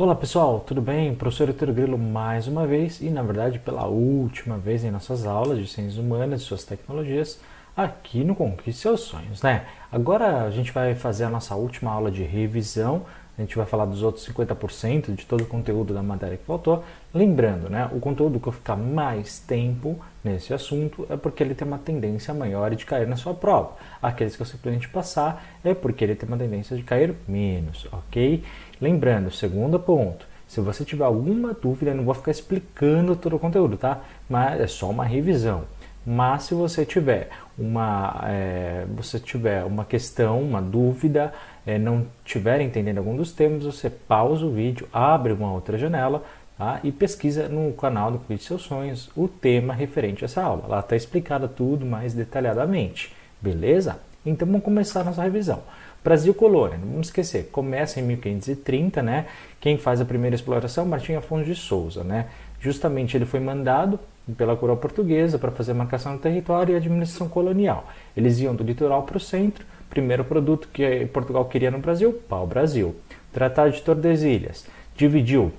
Olá 0.00 0.14
pessoal, 0.14 0.60
tudo 0.60 0.80
bem? 0.80 1.12
Professor 1.12 1.48
Heitor 1.48 1.72
Grilo 1.72 1.98
mais 1.98 2.46
uma 2.46 2.68
vez 2.68 3.00
e 3.00 3.10
na 3.10 3.20
verdade 3.20 3.58
pela 3.58 3.88
última 3.88 4.56
vez 4.56 4.84
em 4.84 4.92
nossas 4.92 5.26
aulas 5.26 5.58
de 5.58 5.66
Ciências 5.66 5.98
Humanas 5.98 6.40
e 6.40 6.44
suas 6.44 6.62
tecnologias 6.62 7.40
aqui 7.76 8.22
no 8.22 8.36
Conquiste 8.36 8.80
Seus 8.80 9.00
Sonhos, 9.00 9.42
né? 9.42 9.66
Agora 9.90 10.44
a 10.44 10.50
gente 10.52 10.70
vai 10.70 10.94
fazer 10.94 11.24
a 11.24 11.28
nossa 11.28 11.56
última 11.56 11.90
aula 11.90 12.12
de 12.12 12.22
revisão, 12.22 13.06
a 13.36 13.40
gente 13.40 13.56
vai 13.56 13.66
falar 13.66 13.86
dos 13.86 14.04
outros 14.04 14.24
50% 14.28 15.16
de 15.16 15.26
todo 15.26 15.42
o 15.42 15.46
conteúdo 15.46 15.92
da 15.92 16.02
matéria 16.02 16.36
que 16.36 16.44
faltou. 16.44 16.84
Lembrando, 17.14 17.68
né, 17.68 17.88
o 17.92 18.00
conteúdo 18.00 18.38
que 18.38 18.48
eu 18.48 18.52
ficar 18.52 18.76
mais 18.76 19.38
tempo 19.38 19.98
nesse 20.24 20.52
assunto 20.54 21.06
é 21.08 21.16
porque 21.16 21.42
ele 21.42 21.54
tem 21.54 21.66
uma 21.66 21.78
tendência 21.78 22.34
maior 22.34 22.74
de 22.74 22.84
cair 22.84 23.06
na 23.06 23.16
sua 23.16 23.34
prova. 23.34 23.76
Aqueles 24.02 24.34
que 24.34 24.42
eu 24.42 24.46
simplesmente 24.46 24.88
passar 24.88 25.44
é 25.64 25.72
porque 25.72 26.04
ele 26.04 26.16
tem 26.16 26.28
uma 26.28 26.36
tendência 26.36 26.76
de 26.76 26.82
cair 26.82 27.14
menos, 27.28 27.86
ok? 27.92 28.42
Lembrando, 28.80 29.30
segundo 29.30 29.78
ponto, 29.78 30.26
se 30.46 30.60
você 30.60 30.84
tiver 30.84 31.04
alguma 31.04 31.52
dúvida, 31.52 31.90
eu 31.90 31.96
não 31.96 32.04
vou 32.04 32.14
ficar 32.14 32.30
explicando 32.30 33.14
todo 33.14 33.36
o 33.36 33.38
conteúdo, 33.38 33.76
tá? 33.76 34.00
Mas 34.28 34.60
é 34.60 34.66
só 34.66 34.88
uma 34.88 35.04
revisão. 35.04 35.64
Mas 36.06 36.44
se 36.44 36.54
você 36.54 36.86
tiver 36.86 37.28
uma, 37.58 38.24
é, 38.24 38.86
você 38.96 39.18
tiver 39.18 39.62
uma 39.64 39.84
questão, 39.84 40.40
uma 40.40 40.62
dúvida, 40.62 41.34
é, 41.66 41.78
não 41.78 42.06
estiver 42.24 42.62
entendendo 42.62 42.96
algum 42.96 43.14
dos 43.14 43.30
temas, 43.30 43.64
você 43.64 43.90
pausa 43.90 44.46
o 44.46 44.50
vídeo, 44.50 44.88
abre 44.90 45.34
uma 45.34 45.52
outra 45.52 45.76
janela 45.76 46.24
tá? 46.56 46.80
e 46.82 46.90
pesquisa 46.90 47.46
no 47.46 47.74
canal 47.74 48.10
do 48.10 48.18
Quiz 48.20 48.42
Seus 48.42 48.62
Sonhos 48.62 49.10
o 49.14 49.28
tema 49.28 49.74
referente 49.74 50.24
a 50.24 50.26
essa 50.26 50.42
aula. 50.42 50.66
Lá 50.66 50.80
está 50.80 50.96
explicado 50.96 51.46
tudo 51.46 51.84
mais 51.84 52.14
detalhadamente, 52.14 53.14
beleza? 53.38 53.98
Então 54.24 54.46
vamos 54.46 54.64
começar 54.64 55.02
a 55.02 55.04
nossa 55.04 55.22
revisão. 55.22 55.62
Brasil 56.02 56.32
colônia, 56.32 56.78
não 56.78 56.88
vamos 56.88 57.08
esquecer, 57.08 57.48
começa 57.50 58.00
em 58.00 58.02
1530, 58.02 59.02
né? 59.02 59.26
Quem 59.60 59.76
faz 59.76 60.00
a 60.00 60.04
primeira 60.04 60.36
exploração? 60.36 60.86
Martim 60.86 61.14
Afonso 61.14 61.44
de 61.44 61.54
Souza, 61.54 62.04
né? 62.04 62.26
Justamente 62.60 63.16
ele 63.16 63.24
foi 63.24 63.40
mandado 63.40 63.98
pela 64.36 64.56
coroa 64.56 64.76
portuguesa 64.76 65.38
para 65.38 65.50
fazer 65.50 65.72
marcação 65.72 66.14
do 66.14 66.18
território 66.18 66.72
e 66.72 66.76
administração 66.76 67.28
colonial. 67.28 67.88
Eles 68.16 68.38
iam 68.40 68.54
do 68.54 68.64
litoral 68.64 69.02
para 69.02 69.16
o 69.16 69.20
centro. 69.20 69.64
Primeiro 69.88 70.24
produto 70.24 70.68
que 70.72 71.06
Portugal 71.06 71.44
queria 71.46 71.70
no 71.70 71.78
Brasil, 71.78 72.12
pau-brasil. 72.28 72.94
Tratado 73.32 73.72
de 73.72 73.80
Tordesilhas 73.80 74.66
dividiu 74.96 75.52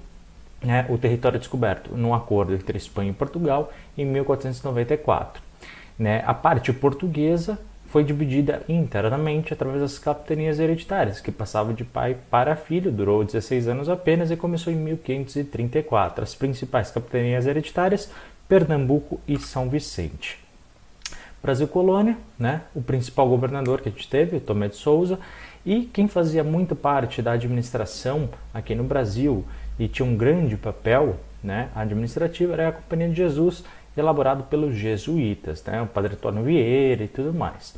né, 0.62 0.86
o 0.90 0.98
território 0.98 1.40
descoberto 1.40 1.96
num 1.96 2.14
acordo 2.14 2.54
entre 2.54 2.78
Espanha 2.78 3.12
e 3.12 3.14
Portugal 3.14 3.72
em 3.98 4.06
1494. 4.06 5.42
Né? 5.98 6.24
A 6.26 6.34
parte 6.34 6.72
portuguesa 6.72 7.58
foi 7.92 8.04
dividida 8.04 8.62
internamente 8.70 9.52
através 9.52 9.82
das 9.82 9.98
capitanias 9.98 10.60
hereditárias, 10.60 11.20
que 11.20 11.32
passavam 11.32 11.74
de 11.74 11.84
pai 11.84 12.16
para 12.30 12.56
filho, 12.56 12.92
durou 12.92 13.24
16 13.24 13.68
anos 13.68 13.90
apenas 13.90 14.30
e 14.30 14.36
começou 14.36 14.72
em 14.72 14.76
1534. 14.76 16.24
As 16.24 16.36
principais 16.36 16.92
capitanias 16.92 17.48
hereditárias, 17.48 18.12
Pernambuco 18.48 19.20
e 19.28 19.40
São 19.40 19.70
Vicente. 19.70 20.40
Brasil 21.42 21.68
Colônia, 21.68 22.18
né? 22.38 22.62
o 22.76 22.82
principal 22.82 23.28
governador 23.28 23.82
que 23.82 23.90
a 23.90 23.92
gente 23.92 24.08
teve, 24.08 24.40
Tomé 24.40 24.68
de 24.68 24.76
Souza, 24.76 25.18
e 25.66 25.82
quem 25.82 26.08
fazia 26.08 26.44
muito 26.44 26.76
parte 26.76 27.22
da 27.22 27.32
administração 27.32 28.30
aqui 28.54 28.76
no 28.76 28.84
Brasil 28.84 29.46
e 29.80 29.88
tinha 29.88 30.06
um 30.06 30.16
grande 30.16 30.56
papel 30.58 31.18
né, 31.44 31.70
administrativo 31.74 32.54
era 32.54 32.70
a 32.70 32.72
Companhia 32.72 33.10
de 33.10 33.16
Jesus, 33.16 33.64
elaborado 33.98 34.44
pelos 34.44 34.76
jesuítas, 34.76 35.64
né, 35.66 35.82
o 35.82 35.88
Padre 35.88 36.14
Antônio 36.14 36.44
Vieira 36.44 37.04
e 37.04 37.08
tudo 37.08 37.34
mais. 37.34 37.76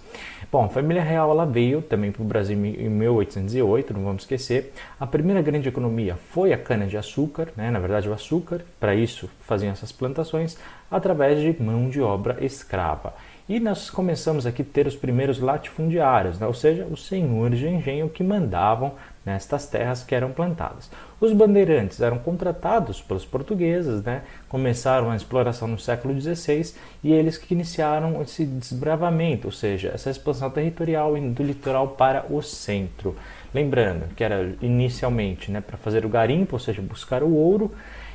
Bom, 0.51 0.65
a 0.65 0.69
família 0.69 1.01
real 1.01 1.31
ela 1.31 1.45
veio 1.45 1.81
também 1.81 2.11
para 2.11 2.21
o 2.21 2.25
Brasil 2.25 2.57
em 2.57 2.89
1808, 2.89 3.93
não 3.93 4.03
vamos 4.03 4.23
esquecer. 4.23 4.73
A 4.99 5.07
primeira 5.07 5.41
grande 5.41 5.69
economia 5.69 6.17
foi 6.29 6.53
a 6.53 6.57
cana-de-açúcar, 6.57 7.49
né, 7.55 7.71
na 7.71 7.79
verdade 7.79 8.09
o 8.09 8.13
açúcar, 8.13 8.61
para 8.79 8.93
isso 8.93 9.29
faziam 9.41 9.71
essas 9.71 9.91
plantações, 9.91 10.57
através 10.89 11.39
de 11.39 11.61
mão 11.61 11.89
de 11.89 12.01
obra 12.01 12.37
escrava. 12.43 13.13
E 13.51 13.59
nós 13.59 13.89
começamos 13.89 14.45
aqui 14.45 14.61
a 14.61 14.65
ter 14.65 14.87
os 14.87 14.95
primeiros 14.95 15.39
latifundiários, 15.39 16.39
né? 16.39 16.47
ou 16.47 16.53
seja, 16.53 16.85
os 16.85 17.05
senhores 17.05 17.59
de 17.59 17.67
engenho 17.67 18.07
que 18.07 18.23
mandavam 18.23 18.93
nestas 19.25 19.67
terras 19.67 20.03
que 20.03 20.15
eram 20.15 20.31
plantadas. 20.31 20.89
Os 21.19 21.31
bandeirantes 21.31 22.01
eram 22.01 22.17
contratados 22.17 23.01
pelos 23.01 23.25
portugueses, 23.25 24.03
né? 24.03 24.23
começaram 24.49 25.11
a 25.11 25.15
exploração 25.15 25.67
no 25.67 25.77
século 25.77 26.19
XVI 26.19 26.73
e 27.03 27.13
eles 27.13 27.37
que 27.37 27.53
iniciaram 27.53 28.21
esse 28.21 28.43
desbravamento, 28.45 29.47
ou 29.47 29.51
seja, 29.51 29.91
essa 29.93 30.09
expansão 30.09 30.49
territorial 30.49 31.13
do 31.15 31.43
litoral 31.43 31.89
para 31.89 32.25
o 32.29 32.41
centro. 32.41 33.15
Lembrando 33.53 34.13
que 34.15 34.23
era 34.23 34.55
inicialmente 34.61 35.51
né, 35.51 35.61
para 35.61 35.77
fazer 35.77 36.05
o 36.05 36.09
garimpo, 36.09 36.55
ou 36.55 36.59
seja, 36.59 36.81
buscar 36.81 37.21
o 37.21 37.33
ouro, 37.33 37.71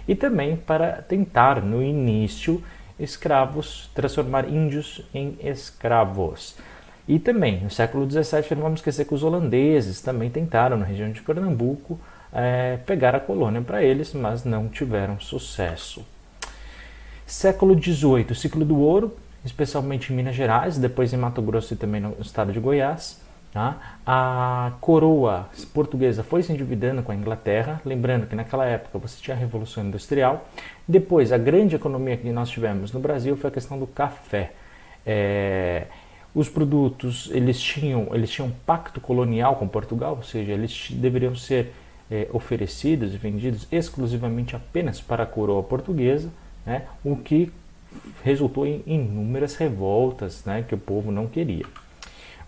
e 0.08 0.14
também 0.14 0.56
para 0.56 1.02
tentar, 1.02 1.62
no 1.62 1.82
início, 1.82 2.62
escravos, 2.98 3.90
transformar 3.94 4.48
índios 4.48 5.02
em 5.12 5.36
escravos. 5.42 6.56
E 7.08 7.18
também, 7.18 7.60
no 7.60 7.70
século 7.70 8.08
XVII, 8.10 8.56
não 8.56 8.62
vamos 8.62 8.80
esquecer 8.80 9.06
que 9.06 9.14
os 9.14 9.22
holandeses 9.22 10.00
também 10.00 10.28
tentaram, 10.28 10.76
na 10.76 10.84
região 10.84 11.10
de 11.10 11.22
Pernambuco, 11.22 11.98
é, 12.32 12.78
pegar 12.84 13.14
a 13.14 13.20
colônia 13.20 13.62
para 13.62 13.82
eles, 13.82 14.12
mas 14.12 14.44
não 14.44 14.68
tiveram 14.68 15.20
sucesso. 15.20 16.04
Século 17.24 17.80
XVIII, 17.80 18.34
ciclo 18.34 18.64
do 18.64 18.78
ouro, 18.78 19.16
especialmente 19.44 20.12
em 20.12 20.16
Minas 20.16 20.34
Gerais, 20.34 20.78
depois 20.78 21.12
em 21.12 21.16
Mato 21.16 21.40
Grosso 21.40 21.74
e 21.74 21.76
também 21.76 22.00
no 22.00 22.16
estado 22.20 22.52
de 22.52 22.58
Goiás. 22.60 23.24
Tá? 23.52 23.96
A 24.04 24.72
coroa 24.80 25.48
portuguesa 25.72 26.22
foi 26.22 26.42
se 26.42 26.52
endividando 26.52 27.02
com 27.02 27.10
a 27.10 27.14
Inglaterra, 27.14 27.80
lembrando 27.86 28.26
que 28.26 28.34
naquela 28.34 28.66
época 28.66 28.98
você 28.98 29.20
tinha 29.20 29.34
a 29.34 29.40
Revolução 29.40 29.82
Industrial. 29.84 30.46
Depois, 30.86 31.32
a 31.32 31.38
grande 31.38 31.74
economia 31.74 32.16
que 32.16 32.30
nós 32.30 32.50
tivemos 32.50 32.92
no 32.92 33.00
Brasil 33.00 33.34
foi 33.36 33.48
a 33.48 33.52
questão 33.52 33.78
do 33.78 33.86
café. 33.86 34.52
É, 35.06 35.86
os 36.36 36.50
produtos 36.50 37.30
eles 37.32 37.58
tinham 37.58 38.08
eles 38.12 38.30
tinham 38.30 38.48
um 38.48 38.52
pacto 38.66 39.00
colonial 39.00 39.56
com 39.56 39.66
Portugal, 39.66 40.16
ou 40.16 40.22
seja, 40.22 40.52
eles 40.52 40.88
deveriam 40.90 41.34
ser 41.34 41.72
é, 42.10 42.28
oferecidos 42.30 43.14
e 43.14 43.16
vendidos 43.16 43.66
exclusivamente 43.72 44.54
apenas 44.54 45.00
para 45.00 45.22
a 45.22 45.26
coroa 45.26 45.62
portuguesa, 45.62 46.30
né, 46.66 46.82
o 47.02 47.16
que 47.16 47.50
resultou 48.22 48.66
em 48.66 48.82
inúmeras 48.86 49.56
revoltas 49.56 50.44
né, 50.44 50.62
que 50.68 50.74
o 50.74 50.78
povo 50.78 51.10
não 51.10 51.26
queria. 51.26 51.64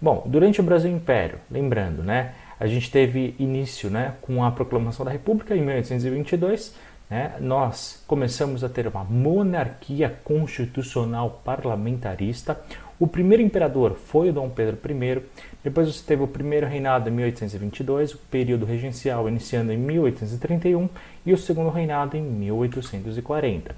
Bom, 0.01 0.23
durante 0.27 0.61
o 0.61 0.63
Brasil 0.63 0.93
Império, 0.95 1.39
lembrando, 1.51 2.03
né, 2.03 2.35
a 2.61 2.67
gente 2.67 2.91
teve 2.91 3.35
início 3.39 3.89
né, 3.89 4.17
com 4.21 4.45
a 4.45 4.51
proclamação 4.51 5.03
da 5.03 5.11
República 5.11 5.57
em 5.57 5.63
1822. 5.63 6.75
Né, 7.11 7.37
nós 7.41 8.03
começamos 8.07 8.63
a 8.63 8.69
ter 8.69 8.87
uma 8.87 9.03
monarquia 9.03 10.15
constitucional 10.25 11.41
parlamentarista. 11.43 12.61
O 13.01 13.07
primeiro 13.07 13.43
imperador 13.43 13.95
foi 13.95 14.29
o 14.29 14.33
Dom 14.33 14.51
Pedro 14.51 14.79
I. 14.85 15.23
Depois 15.65 15.89
você 15.89 16.05
teve 16.05 16.23
o 16.23 16.29
primeiro 16.29 16.67
reinado 16.67 17.09
em 17.09 17.13
1822, 17.13 18.13
o 18.13 18.19
período 18.31 18.67
regencial 18.67 19.27
iniciando 19.29 19.73
em 19.73 19.79
1831 19.79 20.89
e 21.25 21.33
o 21.33 21.39
segundo 21.39 21.71
reinado 21.71 22.17
em 22.17 22.23
1840. 22.23 23.75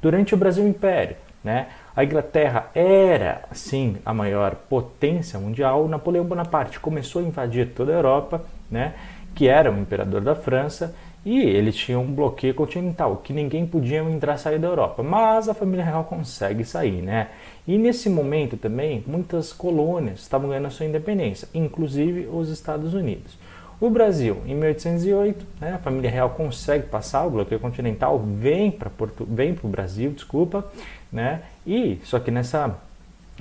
Durante 0.00 0.34
o 0.34 0.36
Brasil 0.36 0.66
Império, 0.66 1.16
né? 1.44 1.68
A 1.94 2.04
Inglaterra 2.04 2.70
era, 2.74 3.42
sim, 3.52 3.96
a 4.04 4.14
maior 4.14 4.54
potência 4.54 5.38
mundial. 5.38 5.86
Napoleão 5.88 6.24
Bonaparte 6.24 6.80
começou 6.80 7.22
a 7.22 7.24
invadir 7.24 7.68
toda 7.74 7.92
a 7.92 7.96
Europa, 7.96 8.44
né? 8.70 8.94
que 9.34 9.48
era 9.48 9.70
o 9.70 9.78
imperador 9.78 10.20
da 10.20 10.34
França, 10.34 10.94
e 11.24 11.40
eles 11.40 11.76
tinham 11.76 12.02
um 12.02 12.12
bloqueio 12.12 12.54
continental, 12.54 13.16
que 13.22 13.32
ninguém 13.32 13.64
podia 13.66 13.98
entrar 13.98 14.34
e 14.34 14.38
sair 14.38 14.58
da 14.58 14.68
Europa. 14.68 15.02
Mas 15.02 15.48
a 15.48 15.54
família 15.54 15.84
real 15.84 16.04
consegue 16.04 16.64
sair, 16.64 17.00
né? 17.00 17.28
E 17.66 17.78
nesse 17.78 18.10
momento 18.10 18.56
também, 18.56 19.04
muitas 19.06 19.52
colônias 19.52 20.20
estavam 20.20 20.48
ganhando 20.48 20.66
a 20.66 20.70
sua 20.70 20.86
independência, 20.86 21.48
inclusive 21.54 22.26
os 22.26 22.48
Estados 22.48 22.92
Unidos. 22.92 23.38
O 23.80 23.90
Brasil, 23.90 24.42
em 24.46 24.54
1808, 24.54 25.44
né, 25.60 25.74
a 25.74 25.78
família 25.78 26.10
real 26.10 26.30
consegue 26.30 26.86
passar 26.86 27.26
o 27.26 27.30
bloqueio 27.30 27.60
continental, 27.60 28.18
vem 28.18 28.70
para 28.70 28.90
vem 29.26 29.58
o 29.62 29.68
Brasil, 29.68 30.12
desculpa, 30.12 30.64
né? 31.10 31.42
E 31.66 31.98
só 32.04 32.20
que 32.20 32.30
nessa 32.30 32.76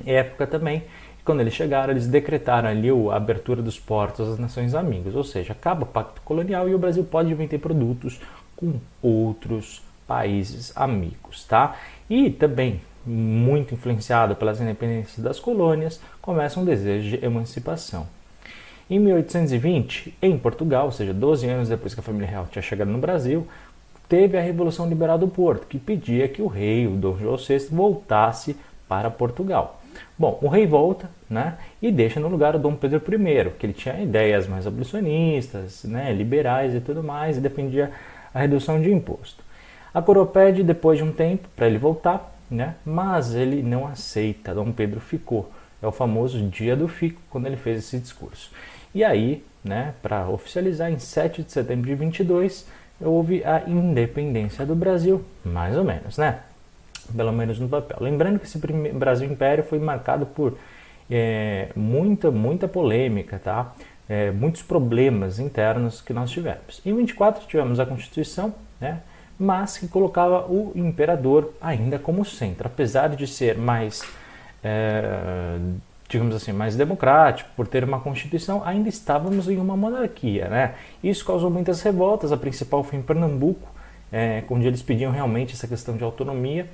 época 0.06 0.47
também, 0.47 0.83
quando 1.23 1.41
eles 1.41 1.53
chegaram, 1.53 1.91
eles 1.91 2.07
decretaram 2.07 2.69
ali 2.69 2.89
a 2.89 3.15
abertura 3.15 3.62
dos 3.62 3.79
portos 3.79 4.27
às 4.27 4.39
nações 4.39 4.73
amigas, 4.73 5.15
ou 5.15 5.23
seja, 5.23 5.53
acaba 5.53 5.83
o 5.83 5.88
pacto 5.88 6.21
colonial 6.21 6.68
e 6.68 6.73
o 6.73 6.79
Brasil 6.79 7.03
pode 7.03 7.33
vender 7.33 7.59
produtos 7.59 8.19
com 8.56 8.75
outros 9.01 9.81
países 10.07 10.71
amigos, 10.75 11.44
tá? 11.45 11.75
E 12.09 12.29
também 12.29 12.81
muito 13.06 13.73
influenciado 13.73 14.35
pelas 14.35 14.62
independências 14.62 15.19
das 15.19 15.39
colônias, 15.39 16.00
começa 16.21 16.59
um 16.59 16.65
desejo 16.65 17.18
de 17.18 17.25
emancipação. 17.25 18.07
Em 18.89 19.00
1820, 19.00 20.15
em 20.21 20.38
Portugal, 20.38 20.85
ou 20.85 20.91
seja, 20.91 21.13
12 21.13 21.47
anos 21.47 21.69
depois 21.69 21.94
que 21.94 22.00
a 22.00 22.03
família 22.03 22.27
real 22.27 22.47
tinha 22.51 22.62
chegado 22.62 22.91
no 22.91 22.97
Brasil, 22.97 23.47
teve 24.09 24.38
a 24.38 24.41
Revolução 24.41 24.89
Liberal 24.89 25.18
do 25.18 25.27
Porto, 25.27 25.65
que 25.65 25.79
pedia 25.79 26.27
que 26.27 26.41
o 26.41 26.47
rei, 26.47 26.85
o 26.85 26.91
Dom 26.91 27.18
João 27.18 27.38
VI, 27.38 27.68
voltasse 27.71 28.57
para 28.88 29.09
Portugal. 29.09 29.81
Bom, 30.17 30.39
o 30.41 30.47
rei 30.47 30.65
volta 30.67 31.09
né, 31.29 31.57
e 31.81 31.91
deixa 31.91 32.19
no 32.19 32.27
lugar 32.27 32.55
o 32.55 32.59
Dom 32.59 32.75
Pedro 32.75 32.97
I, 32.99 33.51
que 33.57 33.65
ele 33.65 33.73
tinha 33.73 33.99
ideias 34.01 34.47
mais 34.47 34.67
abolicionistas, 34.67 35.83
né, 35.83 36.13
liberais 36.13 36.75
e 36.75 36.79
tudo 36.79 37.03
mais, 37.03 37.38
e 37.38 37.41
defendia 37.41 37.91
a 38.33 38.39
redução 38.39 38.81
de 38.81 38.91
imposto. 38.91 39.43
A 39.93 40.01
coroa 40.01 40.25
pede 40.25 40.63
depois 40.63 40.97
de 40.97 41.03
um 41.03 41.11
tempo 41.11 41.47
para 41.55 41.67
ele 41.67 41.77
voltar, 41.77 42.33
né? 42.49 42.75
mas 42.85 43.33
ele 43.35 43.61
não 43.61 43.85
aceita. 43.88 44.53
Dom 44.53 44.71
Pedro 44.71 44.99
ficou. 44.99 45.51
É 45.81 45.88
o 45.88 45.91
famoso 45.91 46.39
dia 46.47 46.75
do 46.75 46.87
fico, 46.87 47.21
quando 47.29 47.47
ele 47.47 47.57
fez 47.57 47.79
esse 47.79 47.97
discurso. 47.97 48.51
E 48.94 49.03
aí, 49.03 49.44
né, 49.63 49.94
para 50.01 50.29
oficializar, 50.29 50.91
em 50.91 50.99
7 50.99 51.44
de 51.44 51.51
setembro 51.51 51.87
de 51.87 51.95
22, 51.95 52.67
houve 52.99 53.44
a 53.44 53.63
independência 53.67 54.65
do 54.65 54.75
Brasil, 54.75 55.23
mais 55.44 55.75
ou 55.75 55.83
menos, 55.83 56.17
né? 56.17 56.41
Pelo 57.15 57.31
menos 57.31 57.59
no 57.59 57.67
papel. 57.67 57.97
Lembrando 57.99 58.39
que 58.39 58.45
esse 58.45 58.59
Brasil 58.93 59.29
Império 59.29 59.63
foi 59.63 59.79
marcado 59.79 60.25
por 60.25 60.57
é, 61.09 61.69
muita, 61.75 62.31
muita 62.31 62.67
polêmica, 62.67 63.39
tá? 63.39 63.73
É, 64.07 64.31
muitos 64.31 64.61
problemas 64.61 65.39
internos 65.39 66.01
que 66.01 66.13
nós 66.13 66.31
tivemos. 66.31 66.81
Em 66.85 66.95
24 66.95 67.47
tivemos 67.47 67.79
a 67.79 67.85
Constituição, 67.85 68.53
né? 68.79 68.99
mas 69.39 69.77
que 69.77 69.87
colocava 69.87 70.45
o 70.45 70.71
imperador 70.75 71.51
ainda 71.59 71.97
como 71.97 72.23
centro, 72.23 72.67
apesar 72.67 73.09
de 73.09 73.25
ser 73.25 73.57
mais 73.57 74.03
é, 74.63 75.57
digamos 76.11 76.35
assim, 76.35 76.51
mais 76.51 76.75
democrático, 76.75 77.49
por 77.55 77.65
ter 77.65 77.85
uma 77.85 77.99
constituição, 77.99 78.61
ainda 78.65 78.89
estávamos 78.89 79.47
em 79.47 79.57
uma 79.57 79.77
monarquia, 79.77 80.49
né? 80.49 80.75
Isso 81.01 81.23
causou 81.25 81.49
muitas 81.49 81.81
revoltas, 81.81 82.33
a 82.33 82.37
principal 82.37 82.83
foi 82.83 82.99
em 82.99 83.01
Pernambuco, 83.01 83.69
é, 84.11 84.43
onde 84.49 84.67
eles 84.67 84.81
pediam 84.81 85.09
realmente 85.09 85.53
essa 85.53 85.67
questão 85.67 85.95
de 85.95 86.03
autonomia, 86.03 86.67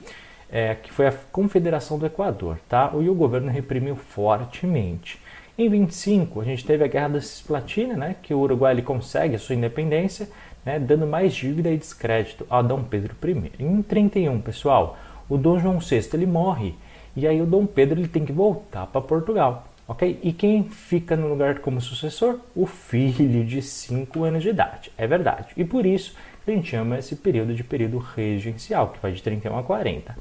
é, 0.50 0.76
que 0.76 0.92
foi 0.92 1.08
a 1.08 1.14
Confederação 1.32 1.98
do 1.98 2.06
Equador, 2.06 2.60
tá? 2.68 2.92
E 3.00 3.10
o 3.10 3.16
governo 3.16 3.52
reprimiu 3.52 3.96
fortemente. 3.96 5.20
Em 5.58 5.70
25, 5.70 6.40
a 6.40 6.44
gente 6.44 6.64
teve 6.64 6.84
a 6.84 6.88
Guerra 6.88 7.10
da 7.10 7.22
Cisplatina, 7.22 7.96
né, 7.96 8.16
que 8.22 8.32
o 8.32 8.40
Uruguai 8.40 8.74
ele 8.74 8.84
consegue 8.84 9.36
a 9.36 9.40
sua 9.40 9.56
independência, 9.56 10.30
né, 10.64 10.78
dando 10.78 11.08
mais 11.08 11.34
dívida 11.34 11.72
e 11.72 11.78
descrédito 11.78 12.46
a 12.48 12.62
Dom 12.62 12.84
Pedro 12.84 13.16
I. 13.26 13.52
Em 13.58 13.82
31, 13.82 14.40
pessoal, 14.40 14.98
o 15.28 15.36
Dom 15.36 15.60
João 15.60 15.80
VI 15.80 16.10
ele 16.14 16.28
morre 16.28 16.76
e 17.16 17.26
aí 17.26 17.42
o 17.42 17.46
Dom 17.48 17.66
Pedro 17.66 18.00
ele 18.00 18.08
tem 18.08 18.24
que 18.24 18.32
voltar 18.32 18.86
para 18.86 19.02
Portugal, 19.02 19.68
ok? 19.88 20.20
E 20.22 20.32
quem 20.32 20.66
fica 20.66 21.16
no 21.16 21.28
lugar 21.28 21.58
como 21.58 21.82
sucessor? 21.82 22.40
O 22.56 22.68
filho 22.68 23.44
de 23.44 23.60
5 23.60 24.24
anos 24.24 24.44
de 24.44 24.50
idade, 24.50 24.92
é 24.96 25.08
verdade. 25.08 25.48
E 25.58 25.66
por 25.66 25.88
isso 25.88 26.16
a 26.52 26.56
gente 26.56 26.70
chama 26.70 26.98
esse 26.98 27.16
período 27.16 27.54
de 27.54 27.64
período 27.64 27.98
regencial, 27.98 28.90
que 28.90 29.00
vai 29.00 29.12
de 29.12 29.22
31 29.22 29.58
a 29.58 29.64
40. 29.64 30.16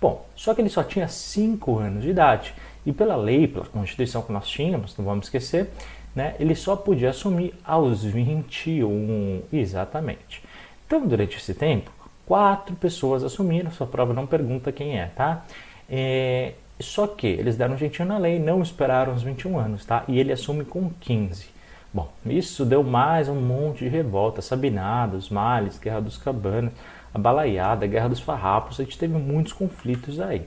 Bom, 0.00 0.26
só 0.34 0.54
que 0.54 0.60
ele 0.60 0.68
só 0.68 0.82
tinha 0.82 1.08
5 1.08 1.78
anos 1.78 2.02
de 2.02 2.10
idade. 2.10 2.54
E 2.84 2.92
pela 2.92 3.16
lei, 3.16 3.48
pela 3.48 3.66
Constituição 3.66 4.22
que 4.22 4.32
nós 4.32 4.46
tínhamos, 4.46 4.96
não 4.96 5.04
vamos 5.04 5.26
esquecer, 5.26 5.70
né, 6.14 6.34
ele 6.38 6.54
só 6.54 6.76
podia 6.76 7.10
assumir 7.10 7.54
aos 7.64 8.04
21, 8.04 9.42
exatamente. 9.52 10.42
Então, 10.86 11.06
durante 11.06 11.36
esse 11.36 11.52
tempo, 11.52 11.90
quatro 12.24 12.76
pessoas 12.76 13.24
assumiram, 13.24 13.70
sua 13.70 13.86
prova 13.86 14.14
não 14.14 14.26
pergunta 14.26 14.70
quem 14.70 14.98
é, 14.98 15.06
tá? 15.06 15.44
É, 15.88 16.52
só 16.78 17.06
que 17.06 17.26
eles 17.26 17.56
deram 17.56 17.74
um 17.74 17.78
jeitinho 17.78 18.08
na 18.08 18.18
lei, 18.18 18.38
não 18.38 18.62
esperaram 18.62 19.14
os 19.14 19.22
21 19.22 19.58
anos, 19.58 19.84
tá? 19.84 20.04
E 20.08 20.18
ele 20.18 20.32
assume 20.32 20.64
com 20.64 20.90
15. 21.00 21.55
Bom, 21.96 22.12
isso 22.26 22.66
deu 22.66 22.82
mais 22.82 23.26
um 23.26 23.40
monte 23.40 23.78
de 23.78 23.88
revolta, 23.88 24.42
Sabinada, 24.42 25.16
os 25.16 25.30
Males, 25.30 25.78
Guerra 25.78 26.02
dos 26.02 26.18
Cabanas, 26.18 26.70
a 27.14 27.18
Balaiada, 27.18 27.86
Guerra 27.86 28.10
dos 28.10 28.20
Farrapos, 28.20 28.78
a 28.78 28.84
gente 28.84 28.98
teve 28.98 29.16
muitos 29.16 29.54
conflitos 29.54 30.20
aí. 30.20 30.42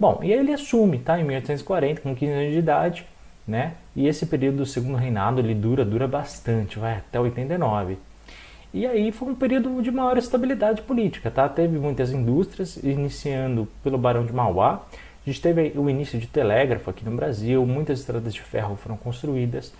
Bom, 0.00 0.20
e 0.22 0.32
aí 0.32 0.38
ele 0.38 0.50
assume, 0.50 0.98
tá? 0.98 1.20
Em 1.20 1.24
1840, 1.24 2.00
com 2.00 2.14
15 2.14 2.32
anos 2.32 2.52
de 2.52 2.58
idade, 2.58 3.06
né? 3.46 3.74
E 3.94 4.08
esse 4.08 4.24
período 4.24 4.56
do 4.56 4.64
segundo 4.64 4.96
reinado, 4.96 5.40
ele 5.40 5.54
dura, 5.54 5.84
dura 5.84 6.08
bastante, 6.08 6.78
vai 6.78 6.96
até 6.96 7.20
89. 7.20 7.98
E 8.72 8.86
aí 8.86 9.12
foi 9.12 9.28
um 9.28 9.34
período 9.34 9.82
de 9.82 9.90
maior 9.90 10.16
estabilidade 10.16 10.80
política, 10.80 11.30
tá? 11.30 11.50
Teve 11.50 11.78
muitas 11.78 12.14
indústrias, 12.14 12.78
iniciando 12.78 13.68
pelo 13.84 13.98
Barão 13.98 14.24
de 14.24 14.32
Mauá. 14.32 14.80
A 15.26 15.28
gente 15.28 15.42
teve 15.42 15.74
o 15.76 15.90
início 15.90 16.18
de 16.18 16.26
telégrafo 16.26 16.88
aqui 16.88 17.04
no 17.04 17.14
Brasil, 17.14 17.66
muitas 17.66 18.00
estradas 18.00 18.32
de 18.32 18.40
ferro 18.40 18.74
foram 18.76 18.96
construídas. 18.96 19.70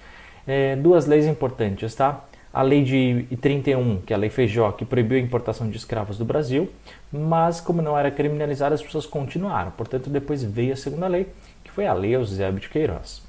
É, 0.47 0.77
duas 0.77 1.07
leis 1.07 1.27
importantes, 1.27 1.95
tá? 1.95 2.25
A 2.53 2.61
lei 2.61 2.85
de 2.85 3.27
31, 3.41 4.03
que 4.03 4.13
é 4.13 4.17
a 4.17 4.19
lei 4.19 4.29
Feijó, 4.29 4.73
que 4.73 4.85
proibiu 4.85 5.17
a 5.17 5.21
importação 5.21 5.71
de 5.71 5.77
escravos 5.77 6.19
do 6.19 6.25
Brasil, 6.25 6.71
mas 7.11 7.61
como 7.61 7.81
não 7.81 7.97
era 7.97 8.11
criminalizada, 8.11 8.75
as 8.75 8.83
pessoas 8.83 9.07
continuaram. 9.07 9.71
Portanto, 9.71 10.11
depois 10.11 10.43
veio 10.43 10.75
a 10.75 10.77
segunda 10.77 11.09
lei, 11.09 11.29
que 11.65 11.71
foi 11.71 11.87
a 11.87 11.95
lei 11.95 12.15
Eusébio 12.15 12.61
de 12.61 12.69
Queiroz. 12.69 13.23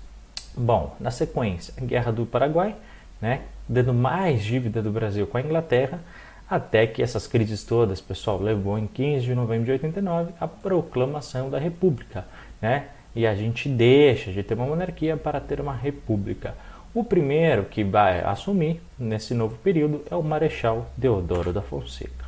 Bom, 0.56 0.95
na 1.00 1.10
sequência, 1.10 1.74
a 1.77 1.86
Guerra 1.86 2.12
do 2.12 2.25
Paraguai, 2.25 2.75
né, 3.21 3.42
dando 3.68 3.94
mais 3.94 4.44
dívida 4.44 4.81
do 4.81 4.92
Brasil 4.92 5.25
com 5.25 5.38
a 5.38 5.42
Inglaterra, 5.42 6.01
até 6.50 6.86
que 6.86 7.01
essas 7.01 7.25
crises 7.25 7.63
todas, 7.63 8.01
pessoal, 8.01 8.39
levou 8.42 8.77
em 8.77 8.86
15 8.86 9.25
de 9.25 9.33
novembro 9.33 9.66
de 9.66 9.71
89 9.71 10.33
a 10.39 10.48
proclamação 10.48 11.50
da 11.50 11.57
República, 11.57 12.25
né? 12.62 12.88
E 13.16 13.25
a 13.25 13.33
gente 13.36 13.69
deixa 13.69 14.31
de 14.31 14.44
ter 14.44 14.56
uma 14.56 14.66
monarquia 14.66 15.16
para 15.16 15.39
ter 15.39 15.62
uma 15.62 15.74
república. 15.74 16.56
O 16.95 17.04
primeiro 17.04 17.66
que 17.66 17.84
vai 17.84 18.19
assumir 18.19 18.80
nesse 19.00 19.34
novo 19.34 19.57
período 19.57 20.04
é 20.12 20.16
o 20.16 20.22
Marechal 20.22 20.92
Deodoro 20.95 21.51
da 21.51 21.60
Fonseca. 21.63 22.24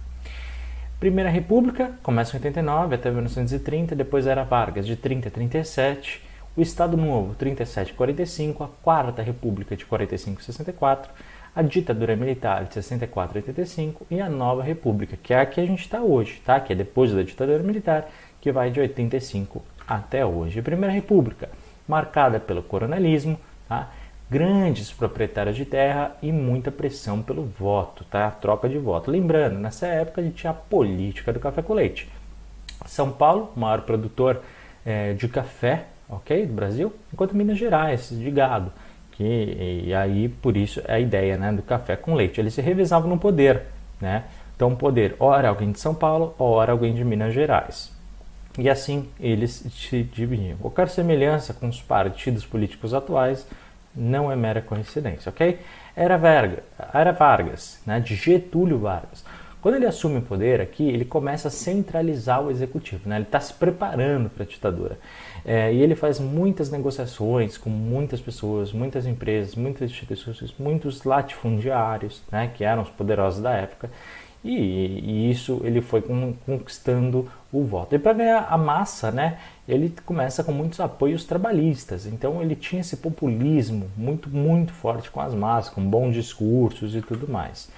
Primeira 1.00 1.30
República 1.30 1.92
começa 2.02 2.36
em 2.36 2.40
89 2.40 2.96
até 2.96 3.12
1930, 3.12 3.96
depois 3.96 4.26
era 4.26 4.44
Vargas 4.44 4.88
de 4.88 4.96
30 4.96 5.28
a 5.28 5.32
37, 5.32 6.20
o 6.58 6.62
Estado 6.64 6.98
Novo 6.98 7.36
37 7.36 7.92
a 7.92 7.96
45, 7.96 8.64
a 8.64 8.68
Quarta 8.82 9.22
República 9.22 9.78
de 9.78 9.86
45 9.86 10.42
a 10.42 10.44
64, 10.44 11.14
a 11.56 11.62
ditadura 11.62 12.16
militar 12.16 12.64
de 12.66 12.74
64 12.74 13.38
a 13.38 13.42
85 13.42 14.08
e 14.10 14.20
a 14.20 14.28
nova 14.28 14.64
república, 14.64 15.16
que 15.16 15.32
é 15.32 15.42
a 15.42 15.46
que 15.46 15.62
a 15.62 15.66
gente 15.66 15.82
está 15.82 16.02
hoje, 16.02 16.42
tá? 16.44 16.60
que 16.60 16.74
é 16.74 16.76
depois 16.76 17.14
da 17.14 17.22
ditadura 17.22 17.62
militar, 17.62 18.10
que 18.42 18.52
vai 18.52 18.72
de 18.72 18.80
85 18.80 19.64
até 19.88 20.26
hoje. 20.26 20.60
A 20.60 20.64
primeira 20.64 20.92
república, 20.92 21.52
marcada 21.88 22.40
pelo 22.40 22.64
coronelismo, 22.64 23.40
tá? 23.70 23.92
Grandes 24.30 24.92
proprietários 24.92 25.56
de 25.56 25.66
terra 25.66 26.16
e 26.22 26.32
muita 26.32 26.72
pressão 26.72 27.22
pelo 27.22 27.44
voto, 27.44 28.04
tá? 28.06 28.30
troca 28.32 28.68
de 28.68 28.78
voto. 28.78 29.12
Lembrando, 29.12 29.60
nessa 29.60 29.88
época 29.88 30.22
a 30.22 30.24
gente 30.24 30.36
tinha 30.36 30.52
a 30.52 30.56
política 30.56 31.32
do 31.32 31.40
café 31.40 31.62
com 31.62 31.74
leite. 31.74 32.10
São 32.86 33.12
Paulo, 33.12 33.52
maior 33.56 33.82
produtor 33.82 34.42
é, 34.86 35.14
de 35.14 35.28
café 35.28 35.86
ok, 36.10 36.46
do 36.46 36.54
Brasil, 36.54 36.94
enquanto 37.14 37.36
Minas 37.36 37.58
Gerais, 37.58 38.10
de 38.10 38.30
gado 38.32 38.72
que 39.16 39.84
e 39.86 39.94
aí 39.94 40.30
por 40.30 40.58
isso 40.58 40.82
é 40.86 40.96
a 40.96 41.00
ideia 41.00 41.38
né, 41.38 41.52
do 41.52 41.62
café 41.62 41.96
com 41.96 42.14
leite. 42.14 42.40
Eles 42.40 42.54
se 42.54 42.62
revezavam 42.62 43.10
no 43.10 43.18
poder, 43.18 43.64
né? 44.00 44.26
Então 44.56 44.76
poder, 44.76 45.16
ora 45.20 45.50
alguém 45.50 45.72
de 45.72 45.80
São 45.80 45.94
Paulo, 45.94 46.36
ora 46.38 46.72
alguém 46.72 46.94
de 46.94 47.04
Minas 47.04 47.34
Gerais. 47.34 47.94
E 48.58 48.70
assim 48.70 49.10
eles 49.20 49.66
se 49.72 50.04
dividiam. 50.04 50.58
Qualquer 50.58 50.90
semelhança 50.90 51.54
com 51.54 51.68
os 51.68 51.82
partidos 51.82 52.46
políticos 52.46 52.94
atuais 52.94 53.46
não 53.96 54.32
é 54.32 54.36
mera 54.36 54.62
coincidência, 54.62 55.30
ok? 55.30 55.60
Era, 55.96 56.18
Verga, 56.18 56.64
era 56.94 57.12
Vargas, 57.12 57.82
né, 57.86 58.00
de 58.00 58.16
Getúlio 58.16 58.80
Vargas. 58.80 59.24
Quando 59.66 59.78
ele 59.78 59.88
assume 59.88 60.20
o 60.20 60.22
poder 60.22 60.62
aqui, 60.62 60.88
ele 60.88 61.04
começa 61.04 61.48
a 61.48 61.52
centralizar 61.52 62.40
o 62.40 62.52
executivo, 62.52 63.10
né? 63.10 63.16
ele 63.16 63.24
está 63.24 63.40
se 63.40 63.52
preparando 63.52 64.30
para 64.30 64.44
a 64.44 64.46
ditadura. 64.46 65.00
É, 65.44 65.74
e 65.74 65.82
ele 65.82 65.96
faz 65.96 66.20
muitas 66.20 66.70
negociações 66.70 67.58
com 67.58 67.72
muitas 67.72 68.22
pessoas, 68.22 68.72
muitas 68.72 69.08
empresas, 69.08 69.56
muitas 69.56 69.90
instituições, 69.90 70.54
muitos 70.60 71.04
latifundiários, 71.04 72.22
né, 72.32 72.52
que 72.54 72.64
eram 72.64 72.84
os 72.84 72.90
poderosos 72.92 73.42
da 73.42 73.54
época. 73.54 73.90
E, 74.44 74.54
e 74.54 75.32
isso 75.32 75.60
ele 75.64 75.82
foi 75.82 76.04
conquistando 76.46 77.28
o 77.52 77.64
voto. 77.64 77.96
E 77.96 77.98
para 77.98 78.14
ganhar 78.14 78.48
a 78.48 78.58
massa, 78.60 79.10
né, 79.10 79.40
ele 79.68 79.94
começa 80.06 80.44
com 80.44 80.52
muitos 80.52 80.80
apoios 80.80 81.24
trabalhistas. 81.24 82.06
Então 82.06 82.42
ele 82.42 82.56
tinha 82.56 82.82
esse 82.82 82.98
populismo 82.98 83.90
muito, 83.98 84.30
muito 84.30 84.74
forte 84.74 85.10
com 85.10 85.20
as 85.20 85.34
massas, 85.34 85.74
com 85.74 85.82
bons 85.82 86.14
discursos 86.14 86.96
e 86.96 87.02
tudo 87.02 87.28
mais. 87.28 87.70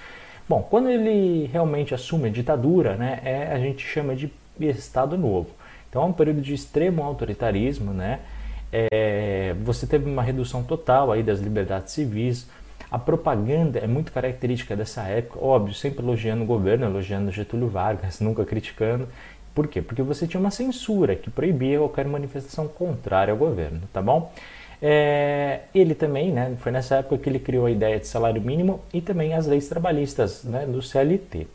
Bom, 0.48 0.62
quando 0.62 0.88
ele 0.88 1.46
realmente 1.52 1.94
assume 1.94 2.28
a 2.28 2.32
ditadura, 2.32 2.96
né, 2.96 3.20
é, 3.24 3.52
a 3.52 3.58
gente 3.58 3.86
chama 3.86 4.14
de 4.14 4.32
Estado 4.60 5.16
Novo. 5.16 5.50
Então 5.88 6.02
é 6.02 6.04
um 6.04 6.12
período 6.12 6.40
de 6.40 6.54
extremo 6.54 7.02
autoritarismo, 7.02 7.92
né? 7.92 8.20
É, 8.70 9.54
você 9.62 9.86
teve 9.86 10.10
uma 10.10 10.22
redução 10.22 10.62
total 10.62 11.10
aí 11.10 11.22
das 11.22 11.40
liberdades 11.40 11.92
civis. 11.92 12.46
A 12.90 12.98
propaganda 12.98 13.78
é 13.78 13.86
muito 13.86 14.12
característica 14.12 14.74
dessa 14.74 15.02
época, 15.02 15.38
óbvio, 15.42 15.74
sempre 15.74 16.02
elogiando 16.02 16.42
o 16.42 16.46
governo, 16.46 16.86
elogiando 16.86 17.30
Getúlio 17.30 17.68
Vargas, 17.68 18.20
nunca 18.20 18.44
criticando. 18.44 19.08
Por 19.58 19.66
quê? 19.66 19.82
Porque 19.82 20.02
você 20.02 20.24
tinha 20.24 20.40
uma 20.40 20.52
censura 20.52 21.16
que 21.16 21.28
proibia 21.28 21.78
qualquer 21.78 22.06
manifestação 22.06 22.68
contrária 22.68 23.32
ao 23.32 23.36
governo, 23.36 23.80
tá 23.92 24.00
bom? 24.00 24.32
É, 24.80 25.62
ele 25.74 25.96
também, 25.96 26.30
né, 26.30 26.56
foi 26.60 26.70
nessa 26.70 26.98
época 26.98 27.18
que 27.18 27.28
ele 27.28 27.40
criou 27.40 27.66
a 27.66 27.70
ideia 27.72 27.98
de 27.98 28.06
salário 28.06 28.40
mínimo 28.40 28.80
e 28.94 29.00
também 29.00 29.34
as 29.34 29.48
leis 29.48 29.68
trabalhistas 29.68 30.44
né, 30.44 30.64
do 30.64 30.80
CLT. 30.80 31.48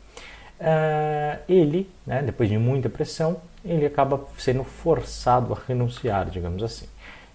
É, 0.60 1.38
ele, 1.48 1.88
né, 2.06 2.20
depois 2.20 2.46
de 2.50 2.58
muita 2.58 2.90
pressão, 2.90 3.38
ele 3.64 3.86
acaba 3.86 4.20
sendo 4.36 4.64
forçado 4.64 5.54
a 5.54 5.58
renunciar, 5.66 6.28
digamos 6.28 6.62
assim. 6.62 6.86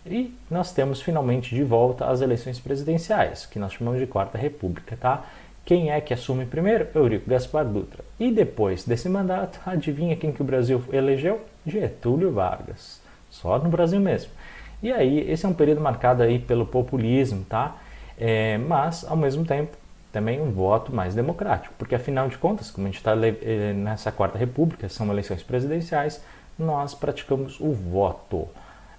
E 0.06 0.38
nós 0.52 0.72
temos 0.72 1.02
finalmente 1.02 1.56
de 1.56 1.64
volta 1.64 2.06
as 2.06 2.22
eleições 2.22 2.60
presidenciais, 2.60 3.48
que 3.48 3.58
nós 3.58 3.74
chamamos 3.74 4.00
de 4.00 4.06
Quarta 4.06 4.38
República, 4.38 4.96
tá? 4.96 5.26
Quem 5.70 5.92
é 5.92 6.02
que 6.02 6.16
assume 6.16 6.48
primeiro? 6.48 6.88
Eurico 6.96 7.30
Gaspar 7.30 7.64
Dutra. 7.64 8.04
E 8.20 8.32
depois 8.32 8.86
desse 8.86 9.08
mandato, 9.08 9.60
adivinha 9.68 10.16
quem 10.16 10.32
que 10.32 10.42
o 10.42 10.44
Brasil 10.44 10.84
elegeu? 10.92 11.42
Getúlio 11.64 12.32
Vargas. 12.32 13.00
Só 13.30 13.60
no 13.60 13.70
Brasil 13.70 14.00
mesmo. 14.00 14.32
E 14.82 14.92
aí, 14.92 15.30
esse 15.30 15.46
é 15.46 15.48
um 15.48 15.54
período 15.54 15.80
marcado 15.80 16.24
aí 16.24 16.40
pelo 16.40 16.66
populismo, 16.66 17.46
tá? 17.48 17.78
É, 18.18 18.58
mas, 18.58 19.06
ao 19.08 19.16
mesmo 19.16 19.46
tempo, 19.46 19.78
também 20.12 20.42
um 20.42 20.50
voto 20.50 20.92
mais 20.92 21.14
democrático, 21.14 21.76
porque 21.78 21.94
afinal 21.94 22.28
de 22.28 22.40
contas, 22.40 22.72
como 22.72 22.88
a 22.88 22.90
gente 22.90 22.98
está 22.98 23.14
eh, 23.16 23.72
nessa 23.74 24.12
quarta 24.12 24.40
república, 24.40 24.90
são 24.90 25.08
eleições 25.12 25.44
presidenciais, 25.44 26.20
nós 26.58 26.96
praticamos 26.96 27.60
o 27.60 27.72
voto. 27.74 28.48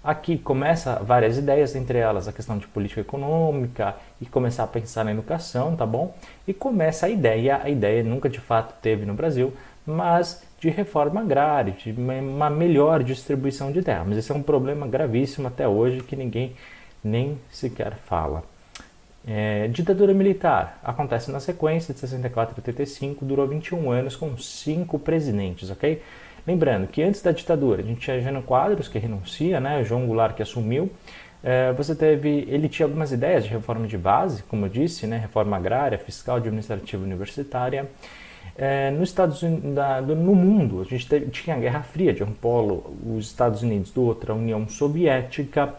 Aqui 0.02 0.38
começa 0.38 0.94
várias 0.96 1.36
ideias, 1.36 1.76
entre 1.76 1.98
elas 1.98 2.26
a 2.26 2.32
questão 2.32 2.56
de 2.56 2.66
política 2.66 3.02
econômica 3.02 3.94
e 4.18 4.24
começar 4.24 4.64
a 4.64 4.66
pensar 4.66 5.04
na 5.04 5.12
educação, 5.12 5.76
tá 5.76 5.84
bom? 5.84 6.14
E 6.48 6.54
começa 6.54 7.04
a 7.04 7.08
ideia, 7.10 7.60
a 7.62 7.68
ideia 7.68 8.02
nunca 8.02 8.26
de 8.28 8.40
fato 8.40 8.74
teve 8.80 9.04
no 9.04 9.12
Brasil, 9.12 9.52
mas 9.86 10.42
de 10.58 10.70
reforma 10.70 11.20
agrária, 11.20 11.72
de 11.72 11.92
uma 11.92 12.48
melhor 12.48 13.02
distribuição 13.02 13.70
de 13.70 13.82
terra. 13.82 14.04
Mas 14.06 14.16
esse 14.16 14.32
é 14.32 14.34
um 14.34 14.42
problema 14.42 14.86
gravíssimo 14.86 15.48
até 15.48 15.68
hoje 15.68 16.00
que 16.00 16.16
ninguém 16.16 16.54
nem 17.04 17.38
sequer 17.50 17.98
fala. 18.06 18.42
É, 19.26 19.68
ditadura 19.68 20.14
militar 20.14 20.80
acontece 20.82 21.30
na 21.30 21.40
sequência 21.40 21.92
de 21.92 22.00
64 22.00 22.54
a 22.54 22.58
85, 22.58 23.22
durou 23.22 23.46
21 23.46 23.90
anos 23.90 24.16
com 24.16 24.34
cinco 24.38 24.98
presidentes, 24.98 25.70
ok? 25.70 26.00
Lembrando 26.50 26.88
que 26.88 27.00
antes 27.00 27.22
da 27.22 27.30
ditadura 27.30 27.80
a 27.80 27.84
gente 27.84 28.00
tinha 28.00 28.20
Jânio 28.20 28.42
Quadros 28.42 28.88
que 28.88 28.98
renuncia, 28.98 29.60
né? 29.60 29.84
João 29.84 30.04
Goulart 30.04 30.34
que 30.34 30.42
assumiu. 30.42 30.90
É, 31.44 31.72
você 31.74 31.94
teve, 31.94 32.44
ele 32.48 32.68
tinha 32.68 32.86
algumas 32.86 33.12
ideias 33.12 33.44
de 33.44 33.50
reforma 33.50 33.86
de 33.86 33.96
base, 33.96 34.42
como 34.42 34.66
eu 34.66 34.68
disse, 34.68 35.06
né? 35.06 35.16
Reforma 35.16 35.56
agrária, 35.56 35.96
fiscal, 35.96 36.38
administrativa, 36.38 37.04
universitária. 37.04 37.88
É, 38.58 38.90
nos 38.90 39.10
Estados 39.10 39.40
Unidos, 39.44 39.72
no 40.08 40.34
mundo, 40.34 40.80
a 40.80 40.84
gente 40.84 41.08
teve, 41.08 41.30
tinha 41.30 41.54
a 41.54 41.58
Guerra 41.60 41.82
Fria 41.84 42.12
de 42.12 42.24
um 42.24 42.32
polo, 42.32 42.96
os 43.06 43.26
Estados 43.26 43.62
Unidos 43.62 43.92
do 43.92 44.02
outro, 44.02 44.32
a 44.32 44.34
União 44.34 44.68
Soviética 44.68 45.72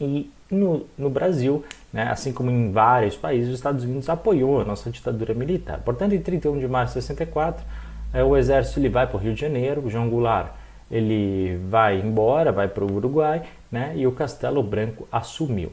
e 0.00 0.30
no, 0.48 0.86
no 0.96 1.10
Brasil, 1.10 1.64
né, 1.92 2.04
assim 2.04 2.32
como 2.32 2.52
em 2.52 2.70
vários 2.70 3.16
países, 3.16 3.48
os 3.48 3.56
Estados 3.56 3.82
Unidos 3.82 4.08
apoiou 4.08 4.60
a 4.60 4.64
nossa 4.64 4.90
ditadura 4.92 5.34
militar. 5.34 5.80
Portanto, 5.84 6.14
em 6.14 6.20
31 6.20 6.60
de 6.60 6.68
março 6.68 6.94
de 6.94 7.02
64, 7.02 7.64
é, 8.12 8.22
o 8.22 8.36
exército 8.36 8.80
ele 8.80 8.88
vai 8.88 9.06
para 9.06 9.16
o 9.16 9.20
Rio 9.20 9.34
de 9.34 9.40
Janeiro, 9.40 9.84
o 9.84 9.90
João 9.90 10.08
Goulart 10.08 10.52
ele 10.90 11.58
vai 11.68 12.00
embora, 12.00 12.50
vai 12.50 12.66
para 12.66 12.84
o 12.84 12.92
Uruguai, 12.92 13.42
né, 13.70 13.92
e 13.94 14.06
o 14.06 14.12
Castelo 14.12 14.62
Branco 14.62 15.06
assumiu. 15.12 15.70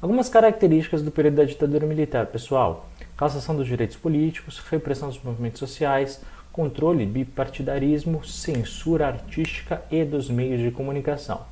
Algumas 0.00 0.28
características 0.28 1.02
do 1.02 1.10
período 1.10 1.36
da 1.36 1.44
ditadura 1.44 1.86
militar, 1.86 2.26
pessoal: 2.26 2.88
cassação 3.16 3.56
dos 3.56 3.66
direitos 3.66 3.96
políticos, 3.96 4.58
repressão 4.70 5.08
dos 5.08 5.22
movimentos 5.22 5.58
sociais, 5.58 6.22
controle 6.52 7.04
bipartidarismo, 7.04 8.24
censura 8.24 9.06
artística 9.06 9.82
e 9.90 10.04
dos 10.04 10.30
meios 10.30 10.60
de 10.60 10.70
comunicação. 10.70 11.42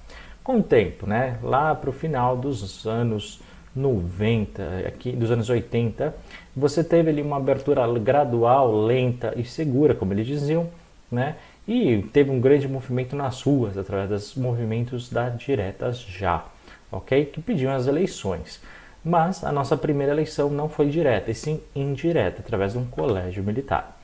Com 0.44 0.58
o 0.58 0.62
tempo, 0.62 1.06
né, 1.06 1.38
lá 1.42 1.74
para 1.74 1.90
o 1.90 1.92
final 1.92 2.36
dos 2.36 2.86
anos 2.86 3.40
90, 3.74 4.62
aqui 4.86 5.12
dos 5.12 5.30
anos 5.30 5.48
80, 5.48 6.14
você 6.54 6.84
teve 6.84 7.10
ali 7.10 7.22
uma 7.22 7.36
abertura 7.36 7.86
gradual, 7.98 8.84
lenta 8.84 9.32
e 9.36 9.44
segura, 9.44 9.94
como 9.94 10.12
eles 10.12 10.26
diziam, 10.26 10.68
né? 11.10 11.36
E 11.66 12.02
teve 12.12 12.30
um 12.30 12.40
grande 12.40 12.66
movimento 12.66 13.14
nas 13.14 13.40
ruas 13.42 13.78
através 13.78 14.08
dos 14.08 14.34
movimentos 14.34 15.08
da 15.08 15.28
Diretas 15.28 16.00
Já, 16.00 16.44
ok? 16.90 17.24
Que 17.26 17.40
pediam 17.40 17.72
as 17.72 17.86
eleições. 17.86 18.60
Mas 19.04 19.42
a 19.42 19.50
nossa 19.50 19.76
primeira 19.76 20.12
eleição 20.12 20.50
não 20.50 20.68
foi 20.68 20.88
direta, 20.88 21.30
e 21.30 21.34
sim 21.34 21.60
indireta, 21.74 22.40
através 22.40 22.72
de 22.72 22.78
um 22.78 22.84
colégio 22.84 23.42
militar. 23.42 23.98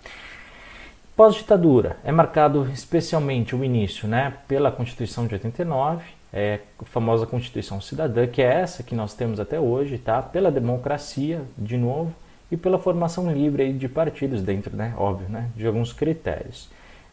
Pós-ditadura 1.16 1.96
é 2.04 2.12
marcado 2.12 2.68
especialmente 2.72 3.54
o 3.54 3.64
início 3.64 4.06
né, 4.06 4.34
pela 4.46 4.70
Constituição 4.70 5.26
de 5.26 5.34
89, 5.34 6.04
é, 6.32 6.60
a 6.80 6.84
famosa 6.84 7.26
Constituição 7.26 7.80
Cidadã, 7.80 8.26
que 8.26 8.42
é 8.42 8.46
essa 8.46 8.82
que 8.82 8.94
nós 8.94 9.14
temos 9.14 9.40
até 9.40 9.58
hoje, 9.58 9.98
tá? 9.98 10.22
pela 10.22 10.50
democracia, 10.50 11.42
de 11.56 11.76
novo, 11.76 12.14
e 12.50 12.56
pela 12.56 12.78
formação 12.78 13.30
livre 13.30 13.72
de 13.72 13.88
partidos 13.88 14.42
dentro, 14.42 14.74
né, 14.74 14.94
óbvio, 14.96 15.28
né, 15.28 15.50
de 15.54 15.66
alguns 15.66 15.92
critérios. 15.92 16.70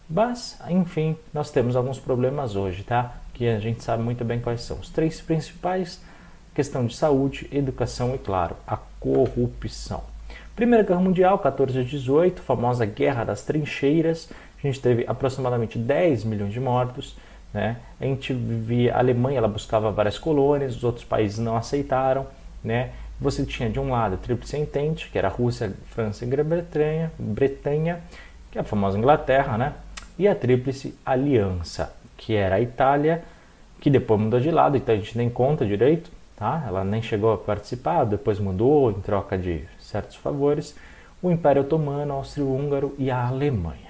Mas, 0.10 0.60
enfim, 0.70 1.18
nós 1.34 1.52
temos 1.52 1.76
alguns 1.76 2.00
problemas 2.00 2.56
hoje, 2.56 2.84
tá? 2.84 3.16
Que 3.34 3.48
a 3.48 3.60
gente 3.60 3.84
sabe 3.84 4.04
muito 4.04 4.24
bem 4.24 4.40
quais 4.40 4.62
são. 4.62 4.78
Os 4.78 4.90
três 4.90 5.20
principais, 5.20 6.00
questão 6.54 6.86
de 6.86 6.96
saúde, 6.96 7.50
educação 7.52 8.14
e, 8.14 8.20
claro, 8.20 8.56
a 8.68 8.78
corrupção. 9.00 10.04
Primeira 10.56 10.84
Guerra 10.84 11.00
Mundial, 11.00 11.40
14 11.40 11.80
a 11.80 11.84
18, 11.84 12.42
famosa 12.44 12.86
Guerra 12.86 13.24
das 13.24 13.44
Trincheiras. 13.44 14.30
A 14.60 14.68
gente 14.68 14.80
teve 14.80 15.06
aproximadamente 15.08 15.80
10 15.80 16.24
milhões 16.24 16.54
de 16.54 16.60
mortos. 16.60 17.18
Né? 17.56 17.78
A 18.02 18.04
gente 18.04 18.34
via 18.34 18.94
a 18.94 19.00
Alemanha, 19.00 19.38
ela 19.38 19.48
buscava 19.48 19.90
várias 19.90 20.20
colônias, 20.20 20.76
os 20.76 20.84
outros 20.84 21.06
países 21.06 21.40
não 21.40 21.56
aceitaram. 21.56 22.28
Né? 22.62 22.90
Você 23.18 23.46
tinha 23.46 23.70
de 23.70 23.80
um 23.80 23.92
lado 23.92 24.16
a 24.16 24.18
Tríplice 24.18 24.58
Entente, 24.58 25.10
que 25.10 25.18
era 25.18 25.30
Rússia, 25.30 25.72
França 25.86 26.26
e 26.26 26.28
Grã-Bretanha, 26.28 27.14
Bretanha, 27.18 28.02
que 28.52 28.58
é 28.58 28.62
a 28.62 28.64
famosa 28.66 28.98
Inglaterra, 28.98 29.58
né? 29.58 29.72
E 30.20 30.28
a 30.28 30.36
Tríplice 30.36 30.94
Aliança, 31.06 31.96
que 32.18 32.36
era 32.36 32.56
a 32.56 32.62
Itália, 32.62 33.24
que 33.80 33.90
depois 33.90 34.20
mudou 34.20 34.42
de 34.42 34.52
lado, 34.52 34.76
então 34.76 34.94
a 34.94 34.98
gente 34.98 35.18
nem 35.18 35.30
conta 35.30 35.66
direito, 35.66 36.12
tá? 36.36 36.62
Ela 36.68 36.84
nem 36.84 37.02
chegou 37.02 37.32
a 37.32 37.38
participar, 37.38 38.04
depois 38.04 38.38
mudou 38.38 38.92
em 38.92 39.00
troca 39.00 39.38
de 39.38 39.64
certos 39.80 40.18
favores, 40.18 40.76
o 41.24 41.32
Império 41.32 41.62
Otomano, 41.62 42.16
Austro-Húngaro 42.16 42.94
e 42.98 43.10
a 43.10 43.28
Alemanha. 43.28 43.85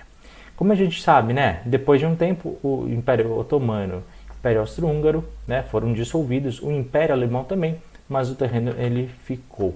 Como 0.56 0.72
a 0.72 0.76
gente 0.76 1.02
sabe, 1.02 1.34
né? 1.34 1.62
Depois 1.66 2.00
de 2.00 2.06
um 2.06 2.16
tempo, 2.16 2.58
o 2.64 2.88
Império 2.90 3.38
Otomano, 3.38 4.04
o 4.30 4.34
Império 4.34 4.62
Austro-Húngaro, 4.62 5.24
né, 5.48 5.64
foram 5.64 5.92
dissolvidos, 5.94 6.62
o 6.62 6.72
Império 6.72 7.14
Alemão 7.14 7.44
também 7.44 7.80
mas 8.08 8.30
o 8.30 8.36
terreno 8.36 8.74
ele 8.78 9.10
ficou. 9.24 9.76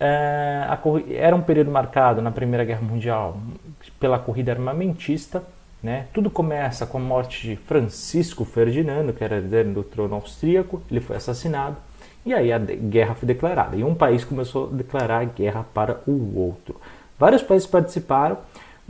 É, 0.00 0.66
era 1.10 1.36
um 1.36 1.42
período 1.42 1.70
marcado 1.70 2.20
na 2.20 2.30
Primeira 2.30 2.64
Guerra 2.64 2.82
Mundial 2.82 3.38
pela 4.00 4.18
corrida 4.18 4.52
armamentista. 4.52 5.42
Né? 5.82 6.06
Tudo 6.12 6.30
começa 6.30 6.86
com 6.86 6.98
a 6.98 7.00
morte 7.00 7.48
de 7.48 7.56
Francisco 7.56 8.44
Ferdinando, 8.44 9.12
que 9.12 9.22
era 9.22 9.36
herdeiro 9.36 9.72
do 9.72 9.82
trono 9.82 10.14
austríaco. 10.14 10.82
Ele 10.90 11.00
foi 11.00 11.16
assassinado 11.16 11.76
e 12.24 12.32
aí 12.32 12.52
a 12.52 12.58
guerra 12.58 13.14
foi 13.14 13.26
declarada. 13.26 13.76
E 13.76 13.84
um 13.84 13.94
país 13.94 14.24
começou 14.24 14.68
a 14.72 14.76
declarar 14.76 15.24
guerra 15.26 15.66
para 15.74 16.00
o 16.06 16.38
outro. 16.38 16.80
Vários 17.18 17.42
países 17.42 17.66
participaram, 17.66 18.38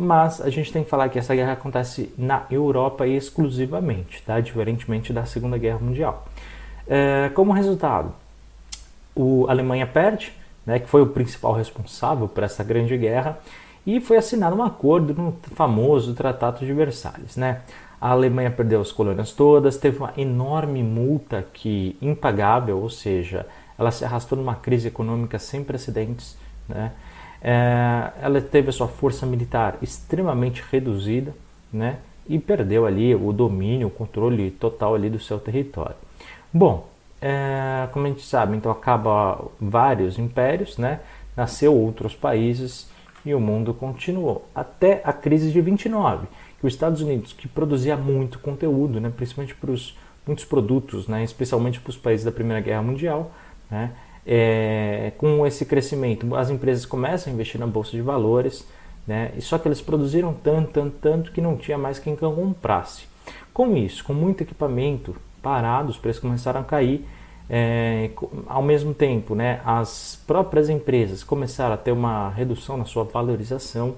mas 0.03 0.41
a 0.41 0.51
gente 0.51 0.73
tem 0.73 0.85
que 0.85 0.91
falar 0.91 1.09
que 1.09 1.19
essa 1.19 1.35
guerra 1.35 1.53
acontece 1.53 2.13
na 2.19 2.45
Europa 2.51 3.07
exclusivamente, 3.07 4.23
tá? 4.23 4.41
diferentemente 4.41 5.13
da 5.13 5.25
Segunda 5.25 5.57
Guerra 5.57 5.79
Mundial. 5.79 6.27
É, 6.87 7.31
como 7.35 7.53
resultado, 7.53 8.13
a 9.47 9.51
Alemanha 9.51 9.87
perde, 9.87 10.33
né, 10.67 10.79
que 10.79 10.89
foi 10.89 11.03
o 11.03 11.07
principal 11.07 11.53
responsável 11.53 12.29
por 12.29 12.43
essa 12.43 12.63
grande 12.65 12.97
guerra, 12.97 13.39
e 13.87 14.01
foi 14.01 14.17
assinado 14.17 14.57
um 14.57 14.63
acordo 14.63 15.13
no 15.15 15.37
famoso 15.55 16.15
Tratado 16.15 16.65
de 16.65 16.73
Versalhes. 16.73 17.37
Né? 17.37 17.61
A 18.01 18.11
Alemanha 18.11 18.51
perdeu 18.51 18.81
as 18.81 18.93
colônias 18.93 19.33
todas, 19.33 19.77
teve 19.77 19.99
uma 19.99 20.13
enorme 20.17 20.83
multa 20.83 21.45
que 21.53 21.97
impagável, 22.01 22.79
ou 22.79 22.91
seja, 22.91 23.47
ela 23.79 23.91
se 23.91 24.05
arrastou 24.05 24.39
numa 24.39 24.55
crise 24.55 24.89
econômica 24.89 25.39
sem 25.39 25.65
precedentes. 25.65 26.37
Né? 26.69 26.93
É, 27.43 28.13
ela 28.21 28.41
teve 28.41 28.69
a 28.69 28.73
sua 28.73 28.87
força 28.87 29.27
militar 29.27 29.77
extremamente 29.83 30.63
reduzida 30.71 31.35
né? 31.73 31.99
e 32.29 32.39
perdeu 32.39 32.87
ali 32.87 33.15
o 33.15 33.33
domínio, 33.33 33.89
o 33.89 33.91
controle 33.91 34.51
total 34.53 34.95
ali 34.95 35.11
do 35.11 35.19
seu 35.19 35.41
território. 35.41 35.97
Bom, 36.53 36.89
é, 37.21 37.89
como 37.93 38.07
a 38.07 38.09
gente 38.09 38.25
sabe, 38.25 38.57
então 38.57 38.71
acaba 38.71 39.45
vários 39.61 40.19
impérios, 40.19 40.79
né? 40.79 41.01
nasceu 41.37 41.75
outros 41.75 42.15
países 42.15 42.89
e 43.25 43.35
o 43.35 43.41
mundo 43.41 43.75
continuou. 43.75 44.47
Até 44.55 45.01
a 45.05 45.13
crise 45.13 45.51
de 45.51 45.61
29, 45.61 46.27
que 46.61 46.67
os 46.67 46.73
Estados 46.73 47.01
Unidos, 47.01 47.33
que 47.33 47.49
produzia 47.49 47.97
muito 47.97 48.39
conteúdo, 48.39 49.01
né? 49.01 49.13
principalmente 49.15 49.55
para 49.57 49.73
os 49.73 49.99
muitos 50.25 50.45
produtos, 50.45 51.09
né? 51.09 51.25
especialmente 51.25 51.81
para 51.81 51.91
os 51.91 51.97
países 51.97 52.25
da 52.25 52.31
Primeira 52.31 52.61
Guerra 52.61 52.83
Mundial, 52.83 53.33
né? 53.69 53.91
É, 54.27 55.13
com 55.19 55.45
esse 55.47 55.65
crescimento, 55.65 56.35
as 56.37 56.49
empresas 56.49 56.87
começam 56.87 57.31
a 57.31 57.35
investir 57.35 57.61
na 57.61 57.67
bolsa 57.67 57.91
de 57.91 58.01
valores, 58.01 58.67
né? 59.07 59.33
E 59.37 59.41
só 59.41 59.59
que 59.59 59.67
eles 59.67 59.81
produziram 59.81 60.33
tanto, 60.33 60.71
tanto, 60.73 60.97
tanto 61.01 61.33
que 61.33 61.41
não 61.41 61.57
tinha 61.57 61.77
mais 61.77 61.99
quem 61.99 62.15
comprasse. 62.15 63.05
Com 63.53 63.77
isso, 63.77 64.05
com 64.05 64.15
muito 64.15 64.43
equipamento 64.43 65.17
parado, 65.43 65.91
os 65.91 65.99
preços 65.99 66.23
começaram 66.23 66.61
a 66.61 66.65
cair. 66.65 67.05
É, 67.51 68.11
ao 68.47 68.63
mesmo 68.63 68.95
tempo, 68.95 69.35
né, 69.35 69.61
as 69.65 70.23
próprias 70.27 70.71
empresas 70.71 71.23
começaram 71.25 71.75
a 71.75 71.77
ter 71.77 71.93
uma 71.93 72.31
redução 72.31 72.77
na 72.77 72.85
sua 72.85 73.05
valorização 73.05 73.97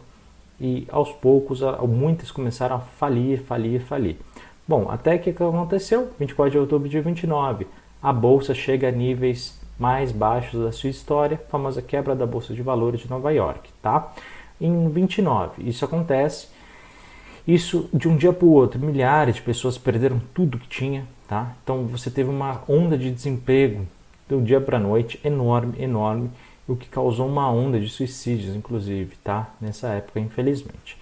e 0.60 0.86
aos 0.90 1.12
poucos 1.12 1.60
muitas 1.86 2.30
começaram 2.30 2.76
a 2.76 2.80
falir, 2.80 3.42
falir, 3.42 3.80
falir. 3.82 4.16
Bom, 4.66 4.90
até 4.90 5.18
que 5.18 5.30
aconteceu? 5.30 6.10
24 6.18 6.52
de 6.52 6.58
outubro 6.58 6.88
de 6.88 7.00
29, 7.00 7.66
a 8.02 8.12
bolsa 8.12 8.54
chega 8.54 8.88
a 8.88 8.90
níveis 8.90 9.60
mais 9.78 10.12
baixos 10.12 10.64
da 10.64 10.72
sua 10.72 10.90
história, 10.90 11.40
famosa 11.48 11.82
quebra 11.82 12.14
da 12.14 12.26
bolsa 12.26 12.54
de 12.54 12.62
valores 12.62 13.00
de 13.00 13.10
Nova 13.10 13.32
York, 13.32 13.70
tá? 13.82 14.12
Em 14.60 14.88
29, 14.88 15.68
isso 15.68 15.84
acontece. 15.84 16.48
Isso 17.46 17.88
de 17.92 18.08
um 18.08 18.16
dia 18.16 18.32
para 18.32 18.46
o 18.46 18.52
outro, 18.52 18.80
milhares 18.80 19.36
de 19.36 19.42
pessoas 19.42 19.76
perderam 19.76 20.20
tudo 20.32 20.58
que 20.58 20.68
tinha, 20.68 21.06
tá? 21.28 21.52
Então 21.62 21.86
você 21.86 22.10
teve 22.10 22.30
uma 22.30 22.62
onda 22.66 22.96
de 22.96 23.10
desemprego 23.10 23.86
do 24.28 24.40
dia 24.40 24.60
para 24.60 24.78
a 24.78 24.80
noite 24.80 25.20
enorme, 25.22 25.74
enorme, 25.78 26.30
o 26.66 26.74
que 26.74 26.88
causou 26.88 27.28
uma 27.28 27.50
onda 27.50 27.78
de 27.78 27.88
suicídios, 27.90 28.56
inclusive, 28.56 29.16
tá? 29.22 29.52
Nessa 29.60 29.88
época, 29.88 30.20
infelizmente. 30.20 30.96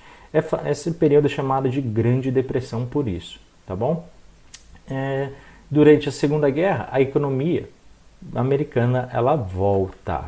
Esse 0.69 0.91
período 0.93 1.27
é 1.27 1.29
chamado 1.29 1.69
de 1.69 1.81
Grande 1.81 2.31
Depressão 2.31 2.87
por 2.87 3.07
isso, 3.07 3.39
tá 3.65 3.77
bom? 3.77 4.09
É, 4.89 5.29
durante 5.71 6.09
a 6.09 6.13
Segunda 6.13 6.51
Guerra, 6.51 6.89
a 6.91 7.01
economia 7.01 7.69
americana 8.35 9.09
ela 9.13 9.35
volta 9.37 10.23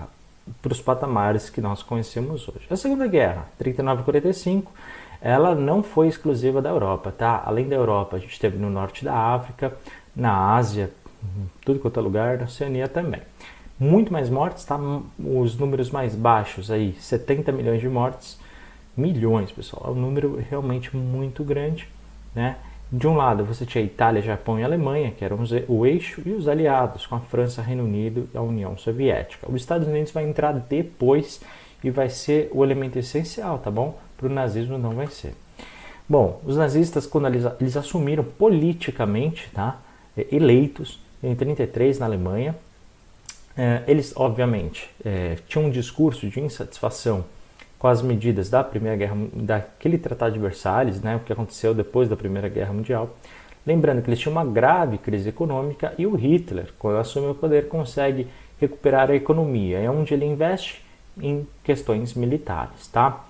para 0.61 0.73
os 0.73 0.81
patamares 0.81 1.49
que 1.49 1.61
nós 1.61 1.83
conhecemos 1.83 2.49
hoje. 2.49 2.67
A 2.71 2.77
Segunda 2.77 3.07
Guerra, 3.07 3.47
39 3.59 4.03
e 4.03 4.05
45, 4.05 4.73
ela 5.21 5.55
não 5.55 5.83
foi 5.83 6.09
exclusiva 6.09 6.61
da 6.61 6.69
Europa, 6.69 7.11
tá? 7.11 7.43
Além 7.47 7.69
da 7.69 7.77
Europa, 7.77 8.17
a 8.17 8.19
gente 8.19 8.39
teve 8.39 8.59
no 8.59 8.69
norte 8.69 9.05
da 9.05 9.15
África, 9.15 9.75
na 10.15 10.55
Ásia, 10.55 10.91
tudo 11.65 11.81
quanto 11.81 11.99
é 11.99 12.03
lugar, 12.03 12.39
na 12.39 12.45
Oceania 12.45 12.87
também. 12.89 13.23
Muito 13.79 14.13
mais 14.13 14.29
mortes, 14.29 14.65
tá? 14.65 14.79
Os 15.19 15.57
números 15.57 15.91
mais 15.91 16.15
baixos 16.15 16.71
aí, 16.71 16.95
70 17.01 17.51
milhões 17.53 17.81
de 17.81 17.89
mortes, 17.89 18.39
milhões, 18.97 19.51
pessoal. 19.51 19.85
É 19.89 19.91
um 19.91 20.01
número 20.01 20.37
realmente 20.49 20.95
muito 20.95 21.43
grande, 21.43 21.89
né? 22.35 22.57
De 22.97 23.09
um 23.09 23.17
lado, 23.17 23.45
você 23.45 23.67
tinha 23.67 23.83
Itália, 23.83 24.23
Japão 24.23 24.57
e 24.57 24.63
Alemanha, 24.63 25.11
que 25.11 25.25
eram 25.25 25.37
o 25.67 25.85
eixo, 25.85 26.23
e 26.25 26.31
os 26.31 26.47
aliados, 26.47 27.05
com 27.09 27.17
a 27.17 27.21
França, 27.21 27.61
Reino 27.61 27.83
Unido 27.83 28.29
e 28.33 28.39
a 28.39 28.41
União 28.41 28.79
Soviética. 28.79 29.51
Os 29.51 29.61
Estados 29.61 29.89
Unidos 29.89 30.13
vai 30.13 30.23
entrar 30.23 30.53
depois 30.53 31.41
e 31.83 31.91
vai 31.91 32.09
ser 32.09 32.49
o 32.53 32.63
elemento 32.63 32.97
essencial, 32.97 33.59
tá 33.59 33.69
bom? 33.69 33.99
Para 34.17 34.29
o 34.29 34.31
nazismo 34.31 34.79
não 34.79 34.91
vai 34.91 35.09
ser. 35.09 35.35
Bom, 36.09 36.41
os 36.45 36.57
nazistas, 36.57 37.05
quando 37.05 37.27
eles, 37.27 37.45
eles 37.61 37.77
assumiram 37.77 38.23
politicamente, 38.23 39.51
tá? 39.53 39.81
eleitos 40.31 41.01
em 41.21 41.35
33 41.35 41.99
na 41.99 42.07
Alemanha, 42.07 42.55
é, 43.57 43.83
eles, 43.89 44.13
obviamente, 44.15 44.89
é, 45.05 45.37
tinham 45.49 45.67
um 45.67 45.71
discurso 45.71 46.29
de 46.29 46.39
insatisfação 46.39 47.25
com 47.85 47.89
as 47.89 48.01
medidas 48.01 48.49
da 48.49 48.65
Primeira 48.65 48.97
Guerra, 48.97 49.15
daquele 49.35 49.99
Tratado 49.99 50.33
de 50.33 50.39
Versalhes, 50.39 51.03
né, 51.03 51.17
o 51.17 51.21
que 51.21 51.31
aconteceu 51.31 51.75
depois 51.75 52.09
da 52.09 52.17
Primeira 52.17 52.49
Guerra 52.49 52.73
Mundial. 52.73 53.15
Lembrando 53.67 54.01
que 54.01 54.09
eles 54.09 54.19
tinham 54.19 54.33
uma 54.33 54.43
grave 54.43 54.97
crise 54.97 55.29
econômica 55.29 55.93
e 55.99 56.07
o 56.07 56.15
Hitler, 56.15 56.69
quando 56.79 56.97
assume 56.97 57.27
o 57.27 57.35
poder, 57.35 57.69
consegue 57.69 58.27
recuperar 58.59 59.11
a 59.11 59.15
economia. 59.15 59.81
É 59.81 59.91
onde 59.91 60.15
ele 60.15 60.25
investe 60.25 60.83
em 61.21 61.47
questões 61.63 62.15
militares, 62.15 62.87
tá? 62.87 63.23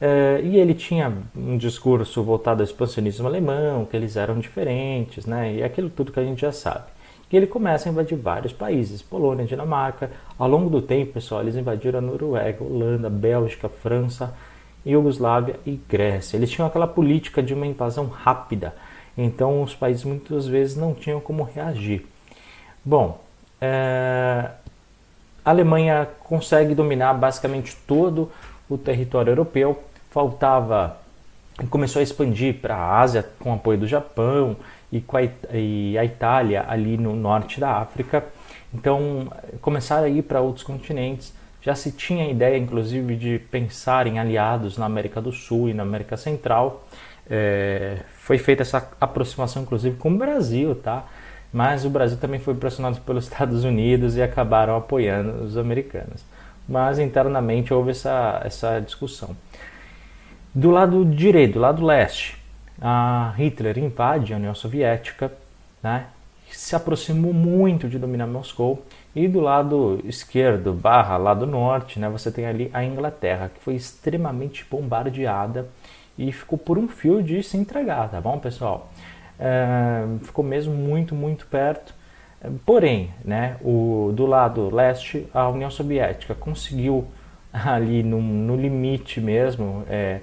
É, 0.00 0.40
e 0.40 0.56
ele 0.56 0.74
tinha 0.74 1.12
um 1.34 1.58
discurso 1.58 2.22
voltado 2.22 2.62
ao 2.62 2.64
expansionismo 2.64 3.26
alemão, 3.26 3.86
que 3.86 3.96
eles 3.96 4.14
eram 4.14 4.38
diferentes, 4.38 5.26
né? 5.26 5.52
E 5.52 5.64
aquilo 5.64 5.90
tudo 5.90 6.12
que 6.12 6.20
a 6.20 6.24
gente 6.24 6.42
já 6.42 6.52
sabe. 6.52 6.84
E 7.30 7.36
ele 7.36 7.46
começa 7.46 7.88
a 7.88 7.92
invadir 7.92 8.16
vários 8.16 8.52
países, 8.52 9.02
Polônia, 9.02 9.44
Dinamarca. 9.44 10.10
Ao 10.38 10.48
longo 10.48 10.70
do 10.70 10.80
tempo, 10.80 11.14
pessoal, 11.14 11.42
eles 11.42 11.56
invadiram 11.56 11.98
a 11.98 12.02
Noruega, 12.02 12.62
Holanda, 12.62 13.10
Bélgica, 13.10 13.68
França, 13.68 14.34
Iugoslávia 14.84 15.58
e 15.66 15.72
Grécia. 15.72 16.36
Eles 16.36 16.50
tinham 16.50 16.68
aquela 16.68 16.86
política 16.86 17.42
de 17.42 17.52
uma 17.52 17.66
invasão 17.66 18.06
rápida, 18.06 18.74
então 19.18 19.62
os 19.62 19.74
países 19.74 20.04
muitas 20.04 20.46
vezes 20.46 20.76
não 20.76 20.94
tinham 20.94 21.20
como 21.20 21.42
reagir. 21.42 22.06
Bom, 22.84 23.20
é... 23.60 24.50
a 25.44 25.50
Alemanha 25.50 26.08
consegue 26.20 26.74
dominar 26.74 27.14
basicamente 27.14 27.76
todo 27.86 28.30
o 28.68 28.78
território 28.78 29.32
europeu. 29.32 29.82
Faltava 30.10 30.98
começou 31.70 32.00
a 32.00 32.02
expandir 32.02 32.60
para 32.60 32.76
a 32.76 33.00
Ásia 33.00 33.26
com 33.40 33.52
apoio 33.52 33.78
do 33.78 33.86
Japão 33.86 34.56
e, 34.92 34.98
a, 34.98 35.56
e 35.56 35.98
a 35.98 36.04
Itália 36.04 36.64
ali 36.68 36.96
no 36.96 37.14
norte 37.14 37.60
da 37.60 37.78
África. 37.78 38.24
Então, 38.72 39.32
começaram 39.60 40.04
a 40.04 40.08
ir 40.08 40.22
para 40.22 40.40
outros 40.40 40.64
continentes. 40.64 41.32
Já 41.62 41.74
se 41.74 41.92
tinha 41.92 42.26
a 42.26 42.28
ideia, 42.28 42.56
inclusive, 42.56 43.16
de 43.16 43.38
pensar 43.50 44.06
em 44.06 44.18
aliados 44.18 44.78
na 44.78 44.86
América 44.86 45.20
do 45.20 45.32
Sul 45.32 45.68
e 45.68 45.74
na 45.74 45.82
América 45.82 46.16
Central. 46.16 46.86
É, 47.28 47.98
foi 48.18 48.38
feita 48.38 48.62
essa 48.62 48.88
aproximação, 49.00 49.62
inclusive, 49.62 49.96
com 49.96 50.10
o 50.10 50.16
Brasil, 50.16 50.74
tá? 50.76 51.04
Mas 51.52 51.84
o 51.84 51.90
Brasil 51.90 52.18
também 52.18 52.38
foi 52.38 52.54
pressionado 52.54 53.00
pelos 53.00 53.24
Estados 53.32 53.64
Unidos 53.64 54.16
e 54.16 54.22
acabaram 54.22 54.76
apoiando 54.76 55.44
os 55.44 55.56
americanos. 55.56 56.24
Mas 56.68 56.98
internamente 56.98 57.72
houve 57.72 57.90
essa, 57.90 58.40
essa 58.44 58.80
discussão. 58.80 59.36
Do 60.54 60.70
lado 60.70 61.04
direito, 61.04 61.54
do 61.54 61.60
lado 61.60 61.84
leste, 61.84 62.36
Hitler 63.36 63.78
invade 63.78 64.32
a 64.32 64.36
União 64.36 64.54
Soviética, 64.54 65.32
né, 65.82 66.06
se 66.50 66.76
aproximou 66.76 67.32
muito 67.32 67.88
de 67.88 67.98
dominar 67.98 68.26
Moscou, 68.26 68.84
e 69.14 69.26
do 69.26 69.40
lado 69.40 70.00
esquerdo, 70.04 70.72
barra 70.72 71.16
lado 71.16 71.46
norte, 71.46 71.98
né, 71.98 72.08
você 72.08 72.30
tem 72.30 72.46
ali 72.46 72.70
a 72.72 72.84
Inglaterra, 72.84 73.50
que 73.54 73.62
foi 73.62 73.74
extremamente 73.74 74.64
bombardeada 74.70 75.68
e 76.18 76.30
ficou 76.32 76.58
por 76.58 76.78
um 76.78 76.86
fio 76.86 77.22
de 77.22 77.42
se 77.42 77.56
entregar, 77.56 78.10
tá 78.10 78.20
bom, 78.20 78.38
pessoal? 78.38 78.90
É, 79.38 80.04
ficou 80.22 80.44
mesmo 80.44 80.74
muito, 80.74 81.14
muito 81.14 81.46
perto. 81.46 81.94
Porém, 82.64 83.10
né, 83.24 83.56
o, 83.62 84.12
do 84.14 84.26
lado 84.26 84.74
leste, 84.74 85.26
a 85.32 85.48
União 85.48 85.70
Soviética 85.70 86.34
conseguiu 86.34 87.06
ali 87.52 88.02
no, 88.02 88.20
no 88.20 88.56
limite 88.56 89.20
mesmo, 89.20 89.84
é, 89.88 90.20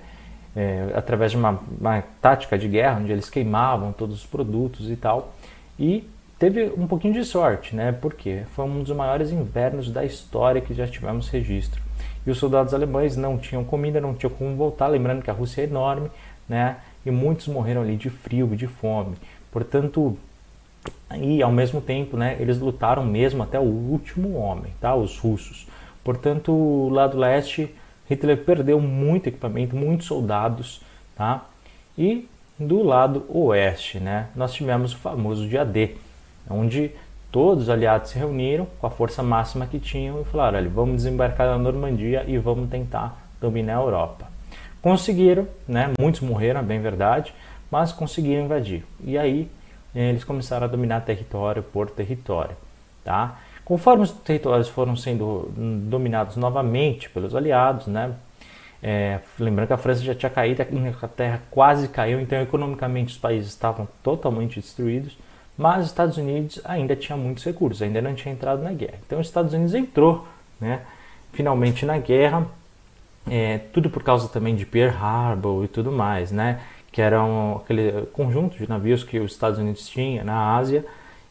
é, 0.55 0.91
através 0.95 1.31
de 1.31 1.37
uma, 1.37 1.59
uma, 1.79 2.03
tática 2.21 2.57
de 2.57 2.67
guerra, 2.67 2.99
onde 2.99 3.11
eles 3.11 3.29
queimavam 3.29 3.91
todos 3.91 4.17
os 4.17 4.25
produtos 4.25 4.89
e 4.89 4.95
tal. 4.95 5.33
E 5.79 6.07
teve 6.37 6.71
um 6.77 6.87
pouquinho 6.87 7.13
de 7.13 7.25
sorte, 7.25 7.75
né? 7.75 7.91
Porque 7.91 8.43
foi 8.55 8.65
um 8.65 8.83
dos 8.83 8.95
maiores 8.95 9.31
invernos 9.31 9.89
da 9.89 10.05
história 10.05 10.61
que 10.61 10.73
já 10.73 10.87
tivemos 10.87 11.29
registro. 11.29 11.81
E 12.25 12.31
os 12.31 12.37
soldados 12.37 12.73
alemães 12.73 13.17
não 13.17 13.37
tinham 13.37 13.63
comida, 13.63 13.99
não 13.99 14.13
tinham 14.13 14.31
como 14.31 14.55
voltar. 14.55 14.87
Lembrando 14.87 15.21
que 15.21 15.29
a 15.29 15.33
Rússia 15.33 15.61
é 15.61 15.65
enorme, 15.65 16.09
né? 16.47 16.77
E 17.05 17.11
muitos 17.11 17.47
morreram 17.47 17.81
ali 17.81 17.95
de 17.95 18.09
frio, 18.09 18.47
de 18.55 18.67
fome. 18.67 19.15
Portanto, 19.51 20.17
e 21.15 21.41
ao 21.41 21.51
mesmo 21.51 21.81
tempo, 21.81 22.15
né? 22.15 22.37
Eles 22.39 22.59
lutaram 22.59 23.03
mesmo 23.05 23.43
até 23.43 23.59
o 23.59 23.63
último 23.63 24.35
homem, 24.35 24.73
tá? 24.79 24.95
Os 24.95 25.17
russos. 25.17 25.67
Portanto, 26.03 26.51
o 26.51 26.89
lado 26.89 27.17
leste 27.17 27.73
Hitler 28.09 28.43
perdeu 28.43 28.79
muito 28.79 29.27
equipamento, 29.27 29.75
muitos 29.75 30.07
soldados, 30.07 30.81
tá? 31.15 31.45
E 31.97 32.27
do 32.59 32.83
lado 32.83 33.25
oeste, 33.29 33.99
né, 33.99 34.27
nós 34.35 34.53
tivemos 34.53 34.93
o 34.93 34.97
famoso 34.97 35.47
dia 35.47 35.65
D, 35.65 35.95
onde 36.49 36.91
todos 37.31 37.63
os 37.63 37.69
aliados 37.69 38.11
se 38.11 38.19
reuniram 38.19 38.67
com 38.79 38.85
a 38.85 38.89
força 38.89 39.23
máxima 39.23 39.65
que 39.65 39.79
tinham 39.79 40.21
e 40.21 40.25
falaram: 40.25 40.59
olha, 40.59 40.69
vamos 40.69 40.97
desembarcar 40.97 41.47
na 41.47 41.57
Normandia 41.57 42.23
e 42.27 42.37
vamos 42.37 42.69
tentar 42.69 43.17
dominar 43.41 43.77
a 43.77 43.81
Europa. 43.81 44.27
Conseguiram, 44.81 45.47
né? 45.67 45.91
Muitos 45.99 46.21
morreram, 46.21 46.59
é 46.59 46.63
bem 46.63 46.81
verdade, 46.81 47.33
mas 47.71 47.91
conseguiram 47.91 48.43
invadir. 48.43 48.85
E 49.03 49.17
aí 49.17 49.49
eles 49.95 50.23
começaram 50.23 50.65
a 50.65 50.69
dominar 50.69 51.01
território 51.01 51.63
por 51.63 51.89
território, 51.89 52.55
tá? 53.03 53.39
Conforme 53.65 54.04
os 54.04 54.12
territórios 54.12 54.67
foram 54.67 54.95
sendo 54.95 55.52
dominados 55.88 56.36
novamente 56.36 57.10
pelos 57.10 57.34
aliados, 57.34 57.88
né? 57.88 58.13
É, 58.86 59.19
lembrando 59.39 59.67
que 59.67 59.73
a 59.73 59.78
França 59.78 60.04
já 60.04 60.13
tinha 60.13 60.30
caído, 60.30 60.62
a 60.62 60.65
Inglaterra 60.65 61.41
quase 61.49 61.88
caiu, 61.88 62.19
então 62.19 62.41
economicamente 62.41 63.13
os 63.13 63.17
países 63.17 63.49
estavam 63.49 63.88
totalmente 64.04 64.60
destruídos, 64.60 65.17
mas 65.58 65.86
os 65.86 65.91
Estados 65.91 66.17
Unidos 66.17 66.60
ainda 66.65 66.93
tinha 66.93 67.17
muitos 67.17 67.45
recursos, 67.45 67.82
ainda 67.82 68.02
não 68.02 68.13
tinha 68.13 68.34
entrado 68.34 68.62
na 68.62 68.73
guerra. 68.73 68.97
Então 69.06 69.21
os 69.21 69.28
Estados 69.28 69.54
Unidos 69.54 69.73
entrou, 69.73 70.28
né? 70.60 70.82
Finalmente 71.32 71.86
na 71.86 71.97
guerra, 71.97 72.45
é, 73.30 73.60
tudo 73.71 73.89
por 73.89 74.04
causa 74.04 74.28
também 74.28 74.54
de 74.54 74.65
Pearl 74.65 74.93
Harbor 74.97 75.63
e 75.63 75.69
tudo 75.69 75.89
mais, 75.89 76.30
né? 76.30 76.60
Que 76.91 77.02
era 77.02 77.23
um, 77.23 77.56
aquele 77.56 78.08
conjunto 78.08 78.58
de 78.58 78.67
navios 78.67 79.02
que 79.02 79.17
os 79.17 79.32
Estados 79.32 79.58
Unidos 79.60 79.88
tinha 79.88 80.26
na 80.26 80.58
Ásia 80.58 80.86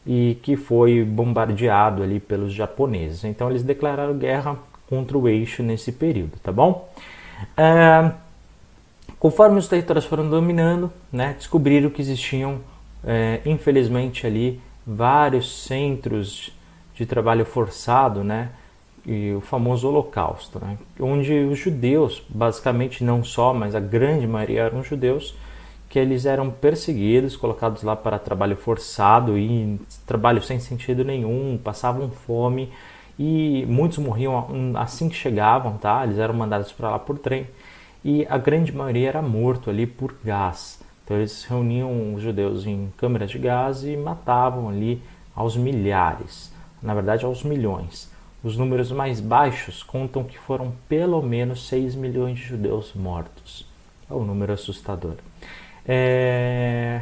e 0.05 0.37
que 0.41 0.55
foi 0.55 1.03
bombardeado 1.03 2.03
ali 2.03 2.19
pelos 2.19 2.53
japoneses. 2.53 3.23
Então 3.23 3.49
eles 3.49 3.63
declararam 3.63 4.17
guerra 4.17 4.57
contra 4.89 5.17
o 5.17 5.27
eixo 5.27 5.63
nesse 5.63 5.91
período, 5.91 6.37
tá 6.41 6.51
bom? 6.51 6.89
É, 7.57 8.11
conforme 9.17 9.57
os 9.57 9.67
territórios 9.67 10.05
foram 10.05 10.29
dominando, 10.29 10.91
né, 11.11 11.33
descobriram 11.37 11.89
que 11.89 12.01
existiam, 12.01 12.59
é, 13.03 13.41
infelizmente 13.45 14.27
ali, 14.27 14.61
vários 14.85 15.63
centros 15.63 16.51
de 16.93 17.05
trabalho 17.05 17.45
forçado, 17.45 18.23
né, 18.23 18.49
e 19.05 19.33
o 19.33 19.41
famoso 19.41 19.87
Holocausto, 19.87 20.59
né, 20.59 20.77
onde 20.99 21.33
os 21.33 21.57
judeus, 21.57 22.21
basicamente 22.29 23.03
não 23.03 23.23
só, 23.23 23.53
mas 23.53 23.75
a 23.75 23.79
grande 23.79 24.27
maioria 24.27 24.63
eram 24.63 24.83
judeus, 24.83 25.35
que 25.93 25.99
eles 25.99 26.25
eram 26.25 26.49
perseguidos, 26.49 27.35
colocados 27.35 27.83
lá 27.83 27.95
para 27.95 28.17
trabalho 28.17 28.57
forçado 28.57 29.37
e 29.37 29.79
trabalho 30.07 30.41
sem 30.41 30.59
sentido 30.59 31.03
nenhum, 31.03 31.55
passavam 31.63 32.09
fome 32.09 32.73
e 33.19 33.63
muitos 33.67 33.99
morriam 33.99 34.73
assim 34.75 35.07
que 35.07 35.15
chegavam, 35.15 35.77
tá? 35.77 36.03
Eles 36.03 36.17
eram 36.17 36.33
mandados 36.33 36.71
para 36.71 36.89
lá 36.89 36.97
por 36.97 37.19
trem 37.19 37.45
e 38.03 38.25
a 38.27 38.39
grande 38.39 38.75
maioria 38.75 39.09
era 39.09 39.21
morto 39.21 39.69
ali 39.69 39.85
por 39.85 40.15
gás. 40.23 40.81
Então 41.05 41.15
eles 41.15 41.43
reuniam 41.43 42.15
os 42.15 42.23
judeus 42.23 42.65
em 42.65 42.91
câmeras 42.97 43.29
de 43.29 43.37
gás 43.37 43.83
e 43.83 43.95
matavam 43.95 44.69
ali 44.69 44.99
aos 45.35 45.55
milhares, 45.55 46.51
na 46.81 46.95
verdade 46.95 47.23
aos 47.23 47.43
milhões. 47.43 48.11
Os 48.43 48.57
números 48.57 48.91
mais 48.91 49.19
baixos 49.19 49.83
contam 49.83 50.23
que 50.23 50.39
foram 50.39 50.73
pelo 50.89 51.21
menos 51.21 51.67
6 51.67 51.93
milhões 51.93 52.39
de 52.39 52.45
judeus 52.45 52.95
mortos. 52.95 53.71
É 54.09 54.13
um 54.15 54.25
número 54.25 54.53
assustador. 54.53 55.17
É... 55.87 57.01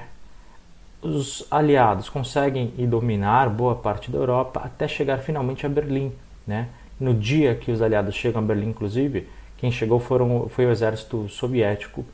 Os 1.02 1.46
aliados 1.50 2.10
conseguem 2.10 2.68
dominar 2.88 3.50
boa 3.50 3.76
parte 3.76 4.12
da 4.12 4.20
Europa 4.20 4.62
até 4.64 4.88
chegar 4.88 5.18
finalmente 5.20 5.66
a 5.66 5.70
Berlim. 5.70 6.12
Né? 6.46 6.68
No 7.00 7.14
dia 7.14 7.56
que 7.56 7.72
os 7.72 7.82
aliados 7.82 8.14
chegam 8.14 8.42
a 8.42 8.46
Berlim, 8.46 8.70
inclusive, 8.70 9.28
quem 9.58 9.72
chegou 9.72 10.00
foram, 10.00 10.48
foi 10.50 10.66
o 10.66 10.72
exército 10.72 11.28
soviético 11.30 12.06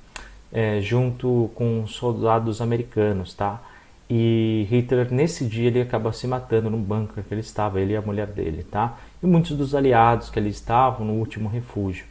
é, 0.52 0.80
junto 0.82 1.52
com 1.56 1.86
soldados 1.88 2.62
americanos, 2.62 3.34
tá? 3.34 3.62
E 4.10 4.66
Hitler 4.70 5.14
nesse 5.14 5.46
dia 5.46 5.68
ele 5.68 5.82
acaba 5.82 6.14
se 6.14 6.26
matando 6.28 6.70
no 6.70 6.78
bunker 6.78 7.24
que 7.24 7.34
ele 7.34 7.42
estava, 7.42 7.82
ele 7.82 7.94
e 7.94 7.98
a 7.98 8.02
mulher 8.02 8.28
dele, 8.28 8.64
tá? 8.64 8.98
E 9.22 9.28
muitos 9.28 9.58
dos 9.58 9.76
aliados 9.76 10.30
que 10.30 10.40
ali 10.40 10.50
estavam 10.50 11.06
no 11.06 11.14
último 11.14 11.50
refúgio. 11.50 12.06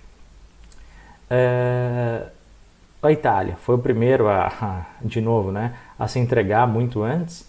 É, 1.31 2.27
a 3.07 3.13
Itália 3.13 3.57
foi 3.57 3.75
o 3.75 3.79
primeiro 3.79 4.29
a, 4.29 4.87
de 5.03 5.21
novo, 5.21 5.51
né, 5.53 5.77
a 5.99 6.07
se 6.09 6.19
entregar 6.19 6.67
muito 6.67 7.03
antes. 7.03 7.49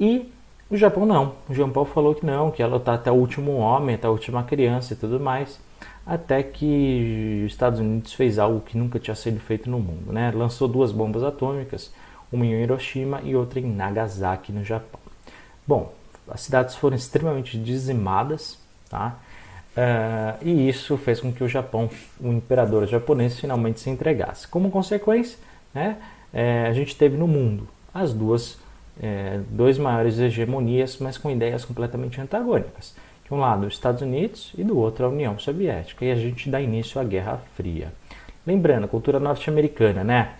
E 0.00 0.32
o 0.70 0.76
Japão 0.76 1.06
não. 1.06 1.34
O 1.48 1.54
Japão 1.54 1.84
falou 1.84 2.14
que 2.14 2.24
não, 2.24 2.50
que 2.50 2.62
ela 2.62 2.76
está 2.76 2.94
até 2.94 3.10
o 3.10 3.14
último 3.14 3.56
homem, 3.56 3.94
até 3.94 4.06
a 4.06 4.10
última 4.10 4.42
criança 4.42 4.92
e 4.92 4.96
tudo 4.96 5.18
mais. 5.18 5.58
Até 6.06 6.42
que 6.42 7.42
os 7.46 7.52
Estados 7.52 7.80
Unidos 7.80 8.12
fez 8.14 8.38
algo 8.38 8.60
que 8.60 8.78
nunca 8.78 8.98
tinha 8.98 9.14
sido 9.14 9.38
feito 9.40 9.68
no 9.70 9.78
mundo, 9.78 10.12
né? 10.12 10.30
Lançou 10.34 10.66
duas 10.66 10.90
bombas 10.90 11.22
atômicas, 11.22 11.92
uma 12.32 12.46
em 12.46 12.62
Hiroshima 12.62 13.20
e 13.22 13.36
outra 13.36 13.60
em 13.60 13.66
Nagasaki, 13.66 14.52
no 14.52 14.64
Japão. 14.64 15.00
Bom, 15.66 15.92
as 16.30 16.40
cidades 16.40 16.76
foram 16.76 16.96
extremamente 16.96 17.58
dizimadas, 17.58 18.58
tá? 18.88 19.16
Uh, 19.78 20.44
e 20.44 20.68
isso 20.68 20.96
fez 20.96 21.20
com 21.20 21.32
que 21.32 21.44
o 21.44 21.48
Japão, 21.48 21.88
o 22.20 22.32
imperador 22.32 22.84
japonês, 22.88 23.38
finalmente 23.38 23.78
se 23.78 23.88
entregasse. 23.88 24.48
Como 24.48 24.72
consequência, 24.72 25.38
né, 25.72 25.98
é, 26.34 26.66
a 26.66 26.72
gente 26.72 26.96
teve 26.96 27.16
no 27.16 27.28
mundo 27.28 27.68
as 27.94 28.12
duas, 28.12 28.58
é, 29.00 29.38
dois 29.50 29.78
maiores 29.78 30.18
hegemonias, 30.18 30.98
mas 30.98 31.16
com 31.16 31.30
ideias 31.30 31.64
completamente 31.64 32.20
antagônicas. 32.20 32.96
De 33.24 33.32
um 33.32 33.38
lado, 33.38 33.68
os 33.68 33.74
Estados 33.74 34.02
Unidos 34.02 34.52
e 34.58 34.64
do 34.64 34.76
outro, 34.76 35.06
a 35.06 35.08
União 35.08 35.38
Soviética. 35.38 36.04
E 36.04 36.10
a 36.10 36.16
gente 36.16 36.50
dá 36.50 36.60
início 36.60 37.00
à 37.00 37.04
Guerra 37.04 37.40
Fria. 37.54 37.92
Lembrando, 38.44 38.84
a 38.84 38.88
cultura 38.88 39.20
norte-americana, 39.20 40.02
né? 40.02 40.32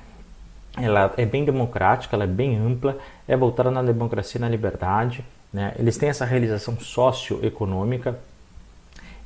Ela 0.77 1.13
é 1.17 1.25
bem 1.25 1.45
democrática, 1.45 2.17
ela 2.17 2.25
é 2.25 2.29
bem 2.29 2.57
ampla, 2.57 2.99
é 3.27 3.37
voltada 3.37 3.71
na 3.71 3.83
democracia 3.83 4.39
e 4.39 4.43
na 4.43 4.49
liberdade. 4.49 5.25
Né? 5.53 5.75
Eles 5.79 5.97
têm 5.97 6.09
essa 6.09 6.25
realização 6.25 6.79
socioeconômica 6.79 8.19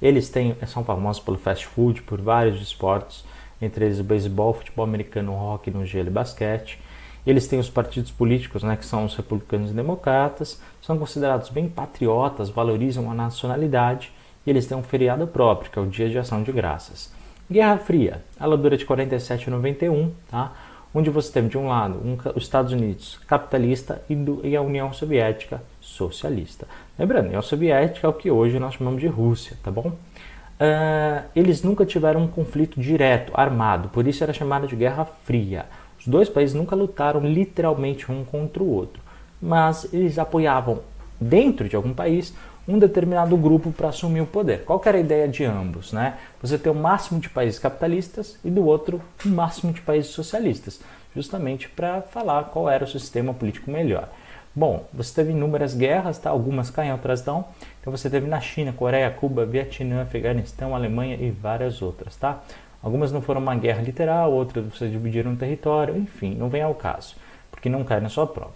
eles 0.03 0.29
têm, 0.29 0.57
são 0.67 0.85
famosos 0.85 1.23
pelo 1.23 1.39
fast 1.39 1.65
food, 1.65 2.03
por 2.03 2.21
vários 2.21 2.61
esportes, 2.61 3.25
entre 3.61 3.85
eles 3.85 4.01
o 4.01 4.05
beisebol, 4.05 4.53
futebol 4.53 4.85
americano, 4.85 5.33
hockey 5.33 5.71
no 5.71 5.87
gelo 5.87 6.09
e 6.09 6.11
basquete. 6.11 6.81
Eles 7.25 7.47
têm 7.47 7.61
os 7.61 7.71
partidos 7.71 8.11
políticos, 8.11 8.65
né, 8.65 8.77
que 8.77 8.85
são 8.85 9.05
os 9.05 9.15
republicanos 9.15 9.71
e 9.71 9.75
democratas, 9.75 10.61
são 10.83 10.99
considerados 10.99 11.49
bem 11.51 11.69
patriotas, 11.69 12.51
valorizam 12.51 13.09
a 13.09 13.15
nacionalidade 13.15 14.13
e 14.45 14.51
eles 14.51 14.67
têm 14.67 14.77
um 14.77 14.83
feriado 14.83 15.25
próprio, 15.29 15.71
que 15.71 15.79
é 15.79 15.83
o 15.83 15.87
Dia 15.87 16.11
de 16.11 16.19
Ação 16.19 16.43
de 16.43 16.51
Graças. 16.51 17.13
Guerra 17.49 17.79
Fria, 17.79 18.25
ela 18.41 18.57
dura 18.57 18.77
de 18.77 18.85
47 18.85 19.49
a 19.49 19.53
91, 19.53 20.11
tá? 20.29 20.53
onde 20.95 21.11
você 21.11 21.33
teve 21.33 21.49
de 21.49 21.59
um 21.59 21.69
lado 21.69 21.99
um, 22.05 22.17
os 22.35 22.43
Estados 22.43 22.73
Unidos 22.73 23.19
capitalista 23.27 24.03
e, 24.09 24.15
do, 24.15 24.41
e 24.45 24.57
a 24.57 24.63
União 24.63 24.93
Soviética 24.93 25.63
socialista. 25.81 26.67
Lembrando, 27.03 27.27
União 27.27 27.43
Soviética 27.43 28.07
é 28.07 28.11
o 28.11 28.13
que 28.13 28.31
hoje 28.31 28.61
nós 28.61 28.75
chamamos 28.75 29.01
de 29.01 29.09
Rússia, 29.09 29.57
tá 29.61 29.73
bom? 29.73 29.89
Uh, 29.89 31.25
eles 31.35 31.61
nunca 31.61 31.85
tiveram 31.85 32.23
um 32.23 32.29
conflito 32.29 32.81
direto, 32.81 33.33
armado, 33.35 33.89
por 33.89 34.07
isso 34.07 34.23
era 34.23 34.33
chamada 34.33 34.69
de 34.69 34.77
Guerra 34.77 35.05
Fria. 35.25 35.67
Os 35.99 36.07
dois 36.07 36.29
países 36.29 36.55
nunca 36.55 36.77
lutaram 36.77 37.19
literalmente 37.19 38.13
um 38.13 38.25
contra 38.25 38.63
o 38.63 38.71
outro, 38.71 39.03
mas 39.41 39.93
eles 39.93 40.17
apoiavam 40.17 40.79
dentro 41.21 41.69
de 41.69 41.75
algum 41.75 41.93
país 41.93 42.33
um 42.69 42.79
determinado 42.79 43.37
grupo 43.37 43.73
para 43.73 43.89
assumir 43.89 44.21
o 44.21 44.27
poder. 44.27 44.63
Qual 44.65 44.81
era 44.87 44.97
a 44.97 45.01
ideia 45.01 45.27
de 45.27 45.45
ambos? 45.45 45.93
Né? 45.93 46.15
Você 46.41 46.57
ter 46.57 46.71
o 46.71 46.75
máximo 46.75 47.19
de 47.19 47.29
países 47.29 47.59
capitalistas 47.59 48.39
e 48.45 48.49
do 48.49 48.65
outro 48.65 49.03
o 49.27 49.29
máximo 49.29 49.73
de 49.73 49.81
países 49.81 50.13
socialistas, 50.13 50.81
justamente 51.17 51.69
para 51.69 52.01
falar 52.01 52.45
qual 52.45 52.71
era 52.71 52.85
o 52.85 52.89
sistema 52.89 53.35
político 53.35 53.73
melhor. 53.73 54.09
Bom, 54.55 54.87
você 54.93 55.15
teve 55.15 55.33
inúmeras 55.33 55.75
guerras, 55.75 56.19
tá? 56.19 56.29
algumas 56.29 56.69
caem, 56.69 56.93
outras 56.93 57.25
não. 57.25 57.47
Então 57.81 57.91
você 57.91 58.11
teve 58.11 58.27
na 58.27 58.39
China, 58.39 58.73
Coreia, 58.73 59.11
Cuba, 59.11 59.47
Vietnã, 59.47 60.03
Afeganistão, 60.03 60.75
Alemanha 60.75 61.17
e 61.17 61.31
várias 61.31 61.81
outras, 61.81 62.17
tá? 62.17 62.43
Algumas 62.83 63.11
não 63.11 63.23
foram 63.23 63.41
uma 63.41 63.55
guerra 63.55 63.81
literal, 63.81 64.31
outras 64.31 64.67
você 64.67 64.89
dividiram 64.89 65.31
um 65.31 65.37
território, 65.37 65.97
enfim, 65.97 66.35
não 66.35 66.51
vem 66.51 66.63
ao 66.63 66.75
caso, 66.75 67.15
porque 67.51 67.69
não 67.69 67.83
cai 67.83 68.01
na 68.01 68.11
sua 68.11 68.27
prova. 68.27 68.55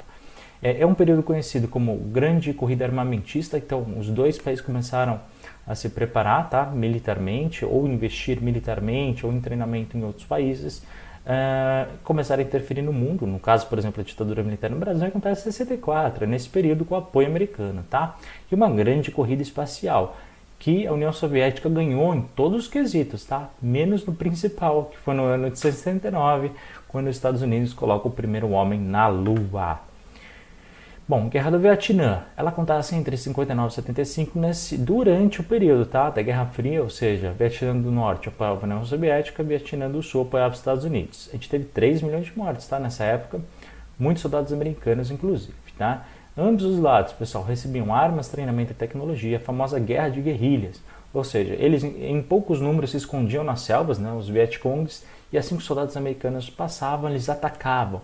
É, 0.61 0.81
é 0.81 0.87
um 0.87 0.95
período 0.95 1.23
conhecido 1.23 1.69
como 1.69 1.97
Grande 1.97 2.53
Corrida 2.53 2.85
Armamentista, 2.85 3.57
então 3.57 3.87
os 3.97 4.09
dois 4.09 4.37
países 4.37 4.65
começaram 4.65 5.21
a 5.67 5.75
se 5.75 5.89
preparar 5.89 6.51
tá, 6.51 6.67
militarmente, 6.67 7.65
ou 7.65 7.87
investir 7.87 8.43
militarmente, 8.43 9.25
ou 9.25 9.33
em 9.33 9.41
treinamento 9.41 9.97
em 9.97 10.05
outros 10.05 10.27
países, 10.27 10.83
uh, 11.27 11.91
começaram 12.05 12.43
a 12.43 12.47
interferir 12.47 12.83
no 12.83 12.93
mundo. 12.93 13.27
No 13.27 13.39
caso, 13.39 13.67
por 13.67 13.79
exemplo, 13.79 14.01
a 14.01 14.05
ditadura 14.05 14.43
militar 14.43 14.71
no 14.71 14.79
Brasil 14.79 15.07
acontece 15.07 15.49
em 15.49 15.53
64, 15.53 16.25
é 16.25 16.27
nesse 16.27 16.49
período 16.49 16.85
com 16.85 16.95
o 16.95 16.99
apoio 16.99 17.27
americano, 17.27 17.85
tá? 17.91 18.17
E 18.51 18.55
uma 18.55 18.71
grande 18.71 19.11
corrida 19.11 19.43
espacial 19.43 20.17
que 20.59 20.87
a 20.87 20.93
União 20.93 21.13
Soviética 21.13 21.69
ganhou 21.69 22.15
em 22.15 22.23
todos 22.23 22.65
os 22.65 22.69
quesitos, 22.69 23.25
tá? 23.25 23.51
Menos 23.61 24.07
no 24.07 24.15
principal, 24.15 24.87
que 24.87 24.97
foi 24.99 25.15
no 25.15 25.25
ano 25.25 25.51
de 25.51 25.59
69, 25.59 26.51
quando 26.89 27.09
os 27.09 27.17
Estados 27.17 27.43
Unidos 27.43 27.75
colocam 27.75 28.11
o 28.11 28.15
primeiro 28.15 28.51
homem 28.51 28.81
na 28.81 29.07
Lua. 29.07 29.81
Bom, 31.09 31.29
Guerra 31.29 31.53
do 31.53 31.61
Vietnã, 31.61 32.25
ela 32.37 32.51
acontece 32.51 32.97
entre 32.97 33.17
59 33.17 33.71
e 33.71 33.75
75 33.77 34.41
nesse, 34.41 34.77
durante 34.77 35.41
o 35.41 35.45
período 35.45 35.87
tá, 35.87 36.11
da 36.11 36.21
Guerra 36.21 36.47
Fria, 36.47 36.83
ou 36.83 36.91
seja, 36.91 37.31
Vietnã 37.31 37.77
do 37.81 37.93
Norte 37.93 38.29
apoiava 38.29 38.63
a 38.63 38.65
União 38.65 38.85
Soviética, 38.85 39.45
Vietnã 39.45 39.89
do 39.89 40.03
Sul 40.03 40.23
apoiava 40.23 40.55
os 40.55 40.59
Estados 40.59 40.85
Unidos. 40.85 41.29
A 41.29 41.37
gente 41.37 41.49
teve 41.49 41.67
3 41.67 42.03
milhões 42.03 42.27
de 42.27 42.37
mortes 42.37 42.67
tá, 42.67 42.81
nessa 42.81 43.05
época, 43.05 43.41
muitos 43.97 44.21
soldados 44.21 44.53
americanos 44.53 45.09
inclusive. 45.13 45.55
Tá? 45.79 46.05
Ambos 46.37 46.65
os 46.65 46.81
lados, 46.81 47.13
pessoal, 47.13 47.45
recebiam 47.45 47.95
armas, 47.95 48.27
treinamento 48.27 48.73
e 48.73 48.75
tecnologia, 48.75 49.37
a 49.37 49.41
famosa 49.41 49.79
guerra 49.79 50.09
de 50.09 50.21
guerrilhas, 50.21 50.83
ou 51.15 51.23
seja, 51.23 51.55
eles 51.55 51.85
em 51.85 52.21
poucos 52.21 52.61
números 52.61 52.91
se 52.91 52.97
escondiam 52.97 53.45
nas 53.45 53.61
selvas, 53.61 54.01
né, 54.01 54.13
os 54.13 54.29
Vietcongs, 54.29 55.05
e 55.33 55.39
assim 55.39 55.55
que 55.55 55.61
os 55.61 55.67
soldados 55.67 55.97
americanos 55.97 56.51
passavam, 56.51 57.09
eles 57.11 57.29
atacavam 57.29 58.03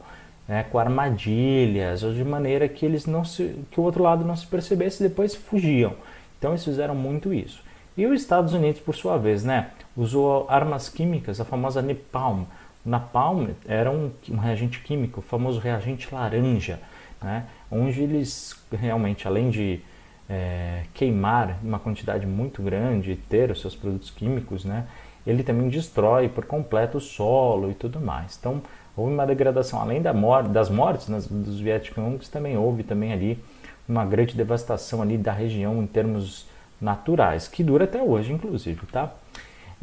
né, 0.53 0.65
com 0.65 0.79
armadilhas 0.79 2.03
ou 2.03 2.13
de 2.13 2.23
maneira 2.23 2.69
que 2.69 2.85
eles 2.85 3.07
não 3.07 3.25
se, 3.25 3.57
que 3.71 3.81
o 3.81 3.83
outro 3.83 4.03
lado 4.03 4.23
não 4.23 4.37
se 4.37 4.47
percebesse 4.47 5.03
e 5.03 5.09
depois 5.09 5.35
fugiam. 5.35 5.95
Então 6.39 6.51
eles 6.51 6.63
fizeram 6.63 6.95
muito 6.95 7.33
isso. 7.33 7.65
E 7.97 8.05
os 8.05 8.21
Estados 8.21 8.53
Unidos, 8.53 8.79
por 8.79 8.95
sua 8.95 9.17
vez, 9.17 9.43
né, 9.45 9.71
usou 9.97 10.45
armas 10.51 10.91
químicas, 10.91 11.41
a 11.41 11.45
famosa 11.47 11.81
napalm. 11.81 12.45
Napalm 12.85 13.49
era 13.67 13.91
um, 13.91 14.11
um 14.29 14.37
reagente 14.37 14.81
químico, 14.81 15.21
o 15.21 15.23
famoso 15.23 15.59
reagente 15.59 16.15
laranja, 16.15 16.79
né, 17.23 17.47
onde 17.71 18.03
eles 18.03 18.55
realmente, 18.71 19.27
além 19.27 19.49
de 19.49 19.81
é, 20.29 20.83
queimar 20.93 21.61
uma 21.63 21.79
quantidade 21.79 22.27
muito 22.27 22.61
grande 22.63 23.13
e 23.13 23.17
ter 23.17 23.51
os 23.51 23.63
seus 23.63 23.75
produtos 23.75 24.11
químicos, 24.11 24.67
né, 24.67 24.85
ele 25.27 25.43
também 25.43 25.71
destrói 25.71 26.29
por 26.29 26.45
completo 26.45 26.99
o 26.99 27.01
solo 27.01 27.71
e 27.71 27.75
tudo 27.75 27.99
mais. 27.99 28.37
Então, 28.39 28.61
houve 28.97 29.13
uma 29.13 29.27
degradação, 29.27 29.81
além 29.81 30.03
da 30.03 30.13
das 30.43 30.69
mortes 30.69 31.09
né, 31.09 31.21
dos 31.31 31.61
Vietcongs, 31.61 32.29
também 32.29 32.57
houve 32.57 32.83
também 32.83 33.13
ali 33.13 33.43
uma 33.89 34.05
grande 34.05 34.37
devastação 34.37 35.03
ali 35.03 35.19
da 35.19 35.33
região 35.33 35.83
em 35.83 35.87
termos 35.87 36.47
naturais, 36.81 37.49
que 37.49 37.63
dura 37.63 37.85
até 37.85 38.03
hoje, 38.03 38.33
inclusive, 38.33 38.81
tá? 38.87 39.13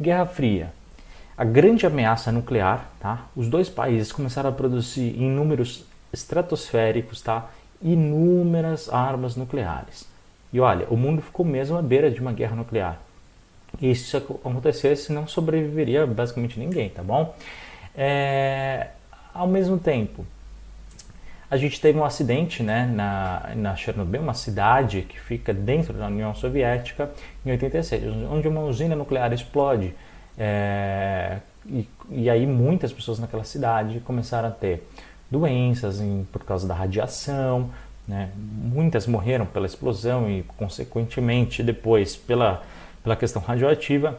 Guerra 0.00 0.26
Fria. 0.26 0.72
A 1.36 1.44
grande 1.44 1.86
ameaça 1.86 2.30
nuclear, 2.30 2.90
tá? 3.00 3.26
Os 3.34 3.48
dois 3.48 3.68
países 3.68 4.12
começaram 4.12 4.50
a 4.50 4.52
produzir 4.52 5.18
em 5.18 5.30
números 5.30 5.86
estratosféricos, 6.12 7.22
tá? 7.22 7.48
Inúmeras 7.82 8.92
armas 8.92 9.36
nucleares. 9.36 10.06
E 10.52 10.60
olha, 10.60 10.86
o 10.90 10.96
mundo 10.96 11.22
ficou 11.22 11.46
mesmo 11.46 11.78
à 11.78 11.82
beira 11.82 12.10
de 12.10 12.20
uma 12.20 12.32
guerra 12.32 12.56
nuclear. 12.56 12.98
E 13.80 13.94
se 13.94 14.02
isso 14.02 14.16
acontecesse, 14.16 15.12
não 15.12 15.26
sobreviveria 15.26 16.06
basicamente 16.06 16.58
ninguém, 16.58 16.90
tá 16.90 17.02
bom? 17.02 17.34
É, 17.94 18.88
ao 19.32 19.46
mesmo 19.46 19.78
tempo, 19.78 20.24
a 21.50 21.56
gente 21.56 21.80
teve 21.80 21.98
um 21.98 22.04
acidente 22.04 22.62
né, 22.62 22.86
na, 22.86 23.50
na 23.56 23.76
Chernobyl, 23.76 24.22
uma 24.22 24.34
cidade 24.34 25.02
que 25.02 25.18
fica 25.18 25.52
dentro 25.52 25.92
da 25.92 26.06
União 26.06 26.32
Soviética, 26.32 27.10
em 27.44 27.50
86, 27.50 28.04
onde 28.30 28.46
uma 28.46 28.60
usina 28.60 28.94
nuclear 28.94 29.32
explode. 29.32 29.92
É, 30.38 31.38
e, 31.66 31.88
e, 32.08 32.30
aí 32.30 32.46
muitas 32.46 32.92
pessoas 32.92 33.18
naquela 33.18 33.42
cidade 33.42 33.98
começaram 34.00 34.48
a 34.48 34.52
ter 34.52 34.86
doenças 35.28 36.00
em, 36.00 36.26
por 36.32 36.44
causa 36.44 36.68
da 36.68 36.74
radiação, 36.74 37.68
né? 38.06 38.30
muitas 38.36 39.06
morreram 39.08 39.44
pela 39.44 39.66
explosão 39.66 40.30
e, 40.30 40.44
consequentemente, 40.56 41.64
depois 41.64 42.16
pela, 42.16 42.62
pela 43.02 43.16
questão 43.16 43.42
radioativa. 43.42 44.18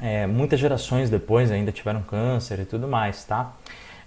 É, 0.00 0.26
muitas 0.26 0.58
gerações 0.58 1.08
depois 1.08 1.52
ainda 1.52 1.70
tiveram 1.70 2.02
câncer 2.02 2.58
e 2.58 2.64
tudo 2.64 2.88
mais, 2.88 3.24
tá? 3.24 3.52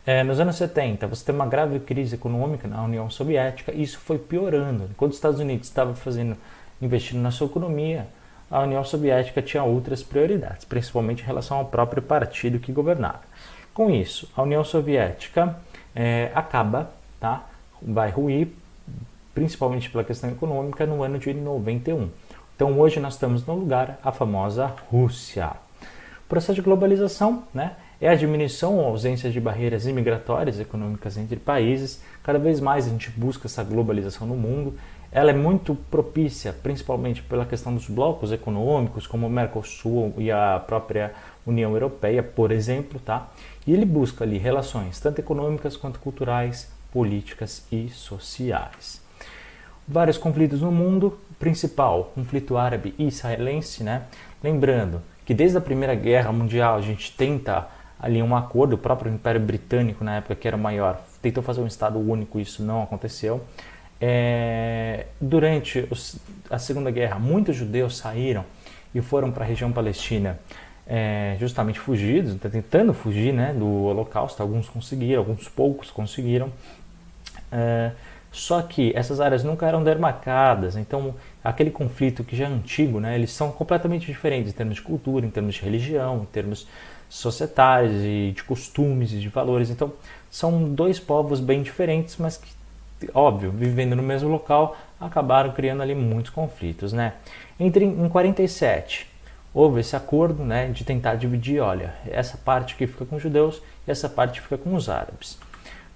É, 0.06 0.24
nos 0.24 0.40
anos 0.40 0.56
70, 0.56 1.06
você 1.06 1.26
tem 1.26 1.36
uma 1.36 1.46
grave 1.46 1.80
crise 1.80 2.16
econômica 2.16 2.68
na 2.68 2.84
União 2.84 3.08
Soviética 3.10 3.72
e 3.72 3.84
isso 3.84 4.00
foi 4.00 4.18
piorando. 4.18 4.88
Enquanto 4.90 5.12
os 5.12 5.18
Estados 5.18 5.40
Unidos 5.40 5.68
estavam 5.68 5.94
fazendo, 5.94 6.36
investindo 6.82 7.20
na 7.20 7.30
sua 7.30 7.46
economia, 7.46 8.08
a 8.50 8.62
União 8.62 8.84
Soviética 8.84 9.42
tinha 9.42 9.64
outras 9.64 10.02
prioridades, 10.02 10.66
principalmente 10.66 11.22
em 11.22 11.26
relação 11.26 11.58
ao 11.58 11.66
próprio 11.66 12.02
partido 12.02 12.60
que 12.60 12.72
governava. 12.72 13.22
Com 13.74 13.92
isso, 13.92 14.30
a 14.36 14.42
União 14.42 14.64
Soviética 14.64 15.56
é, 15.96 16.32
acaba, 16.34 16.92
tá? 17.20 17.46
vai 17.82 18.10
ruir, 18.10 18.50
principalmente 19.36 19.90
pela 19.90 20.04
questão 20.04 20.32
econômica, 20.32 20.86
no 20.86 21.04
ano 21.04 21.20
de 21.20 21.34
91. 21.34 22.10
Então 22.56 22.80
hoje 22.80 23.00
nós 23.00 23.14
estamos 23.14 23.46
no 23.46 23.56
lugar, 23.56 24.00
a 24.04 24.12
famosa 24.12 24.74
Rússia. 24.90 25.52
O 26.26 26.30
processo 26.30 26.56
de 26.56 26.62
globalização, 26.62 27.44
né? 27.54 27.76
É 28.02 28.10
a 28.10 28.16
diminuição 28.16 28.78
ou 28.78 28.86
ausência 28.86 29.30
de 29.30 29.40
barreiras 29.40 29.86
imigratórias 29.86 30.60
econômicas 30.60 31.18
entre 31.18 31.36
países. 31.36 32.02
Cada 32.24 32.40
vez 32.40 32.60
mais 32.60 32.88
a 32.88 32.90
gente 32.90 33.12
busca 33.12 33.46
essa 33.46 33.64
globalização 33.64 34.26
no 34.26 34.36
mundo. 34.36 34.74
Ela 35.12 35.30
é 35.30 35.34
muito 35.34 35.76
propícia, 35.76 36.52
principalmente 36.52 37.22
pela 37.22 37.46
questão 37.46 37.76
dos 37.76 37.88
blocos 37.88 38.32
econômicos, 38.32 39.06
como 39.06 39.28
o 39.28 39.30
Mercosul 39.30 40.16
e 40.18 40.32
a 40.32 40.60
própria 40.66 41.14
União 41.46 41.74
Europeia, 41.74 42.24
por 42.24 42.52
exemplo, 42.52 43.00
tá? 43.00 43.30
E 43.68 43.74
ele 43.74 43.86
busca 43.86 44.24
ali 44.24 44.40
relações 44.40 45.00
tanto 45.00 45.20
econômicas 45.20 45.78
quanto 45.78 46.00
culturais, 46.00 46.72
políticas 46.92 47.68
e 47.72 47.90
sociais. 47.90 49.00
Vários 49.88 50.18
conflitos 50.18 50.62
no 50.62 50.72
mundo, 50.72 51.20
principal, 51.38 52.12
conflito 52.16 52.58
árabe 52.58 52.96
e 52.98 53.08
israelense, 53.08 53.84
né? 53.84 54.04
Lembrando 54.44 55.02
que 55.24 55.36
desde 55.36 55.58
a 55.58 55.62
Primeira 55.62 55.94
Guerra 55.94 56.32
Mundial 56.32 56.78
a 56.78 56.82
gente 56.82 57.16
tenta 57.16 57.68
ali 58.02 58.22
um 58.22 58.36
acordo, 58.36 58.74
o 58.74 58.78
próprio 58.78 59.14
Império 59.14 59.40
Britânico 59.40 60.04
na 60.04 60.18
época 60.18 60.36
que 60.36 60.48
era 60.48 60.58
maior 60.58 61.00
tentou 61.22 61.44
fazer 61.44 61.62
um 61.62 61.68
Estado 61.68 62.00
único, 62.00 62.40
isso 62.40 62.64
não 62.64 62.82
aconteceu. 62.82 63.42
É, 64.00 65.06
durante 65.22 65.88
os, 65.92 66.18
a 66.50 66.58
Segunda 66.58 66.90
Guerra, 66.90 67.20
muitos 67.20 67.56
judeus 67.56 67.98
saíram 67.98 68.44
e 68.94 69.00
foram 69.02 69.32
para 69.32 69.44
a 69.44 69.48
região 69.48 69.72
palestina 69.72 70.40
é, 70.88 71.38
justamente 71.40 71.80
fugidos, 71.80 72.36
tá 72.40 72.50
tentando 72.50 72.94
fugir 72.94 73.32
né, 73.32 73.54
do 73.54 73.68
Holocausto. 73.68 74.42
Alguns 74.42 74.68
conseguiram, 74.68 75.20
alguns 75.20 75.48
poucos 75.48 75.92
conseguiram. 75.92 76.52
É, 77.52 77.92
só 78.32 78.62
que 78.62 78.92
essas 78.96 79.20
áreas 79.20 79.44
nunca 79.44 79.68
eram 79.68 79.84
demarcadas, 79.84 80.78
então 80.78 81.14
aquele 81.44 81.70
conflito 81.70 82.24
que 82.24 82.34
já 82.34 82.46
é 82.46 82.48
antigo, 82.48 82.98
né, 83.00 83.14
eles 83.14 83.32
são 83.32 83.52
completamente 83.52 84.06
diferentes 84.06 84.54
em 84.54 84.56
termos 84.56 84.76
de 84.76 84.82
cultura, 84.82 85.26
em 85.26 85.30
termos 85.30 85.56
de 85.56 85.62
religião, 85.62 86.22
em 86.22 86.26
termos 86.26 86.66
societais 87.12 87.92
e 87.92 88.32
de 88.34 88.42
costumes 88.44 89.12
e 89.12 89.20
de 89.20 89.28
valores. 89.28 89.70
Então, 89.70 89.92
são 90.30 90.74
dois 90.74 90.98
povos 90.98 91.42
bem 91.42 91.62
diferentes, 91.62 92.16
mas 92.18 92.38
que, 92.38 93.10
óbvio, 93.14 93.52
vivendo 93.52 93.98
no 93.98 94.02
mesmo 94.02 94.30
local, 94.30 94.78
acabaram 95.00 95.52
criando 95.52 95.82
ali 95.82 95.94
muitos 95.94 96.32
conflitos, 96.32 96.94
né? 96.94 97.14
Entre 97.60 97.84
em 97.84 98.08
47 98.08 99.12
houve 99.54 99.82
esse 99.82 99.94
acordo, 99.94 100.46
né, 100.46 100.70
de 100.70 100.86
tentar 100.86 101.16
dividir, 101.16 101.60
olha, 101.60 101.94
essa 102.10 102.38
parte 102.38 102.78
que 102.78 102.88
fica 102.88 103.06
com 103.06 103.18
os 103.18 103.22
judeus 103.22 103.62
e 103.86 103.92
essa 103.92 104.08
parte 104.08 104.40
fica 104.40 104.58
com 104.58 104.74
os 104.74 104.88
árabes. 104.88 105.38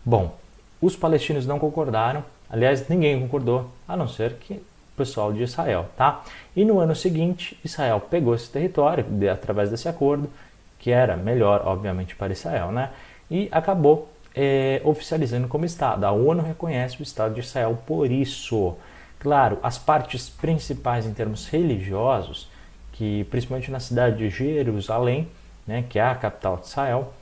Bom, 0.04 0.36
os 0.82 0.98
palestinos 0.98 1.48
não 1.48 1.58
concordaram, 1.58 2.26
aliás, 2.50 2.90
ninguém 2.90 3.18
concordou, 3.18 3.72
a 3.88 3.96
não 3.96 4.10
ser 4.10 4.34
que 4.34 4.56
o 4.56 4.98
pessoal 4.98 5.32
de 5.32 5.44
Israel, 5.44 5.86
tá? 5.96 6.22
E 6.54 6.66
no 6.66 6.80
ano 6.80 6.94
seguinte, 6.94 7.58
Israel 7.64 8.02
pegou 8.02 8.36
esse 8.36 8.50
território 8.50 9.06
através 9.32 9.72
desse 9.72 9.88
acordo 9.88 10.30
que 10.80 10.92
era 10.92 11.16
melhor, 11.16 11.64
obviamente, 11.66 12.16
para 12.16 12.34
Israel, 12.34 12.72
né? 12.72 12.92
E 13.30 13.50
acabou 13.52 14.10
é, 14.36 14.82
oficializando 14.84 15.48
como 15.48 15.66
Estado. 15.66 16.04
A 16.04 16.12
ONU 16.12 16.44
reconhece 16.44 17.00
o 17.00 17.04
Estado 17.04 17.34
de 17.34 17.40
Israel 17.40 17.78
por 17.86 18.12
isso. 18.12 18.76
Claro, 19.20 19.58
as 19.64 19.78
partes 19.78 20.30
principais 20.30 21.06
em 21.06 21.14
termos 21.14 21.48
religiosos, 21.48 22.50
que 22.92 23.24
principalmente 23.26 23.72
na 23.72 23.80
cidade 23.80 24.18
de 24.18 24.30
Jerusalém, 24.30 25.28
né, 25.66 25.84
que 25.90 25.98
é 25.98 26.04
a 26.04 26.14
capital 26.16 26.58
de 26.58 26.68
Israel, 26.68 27.14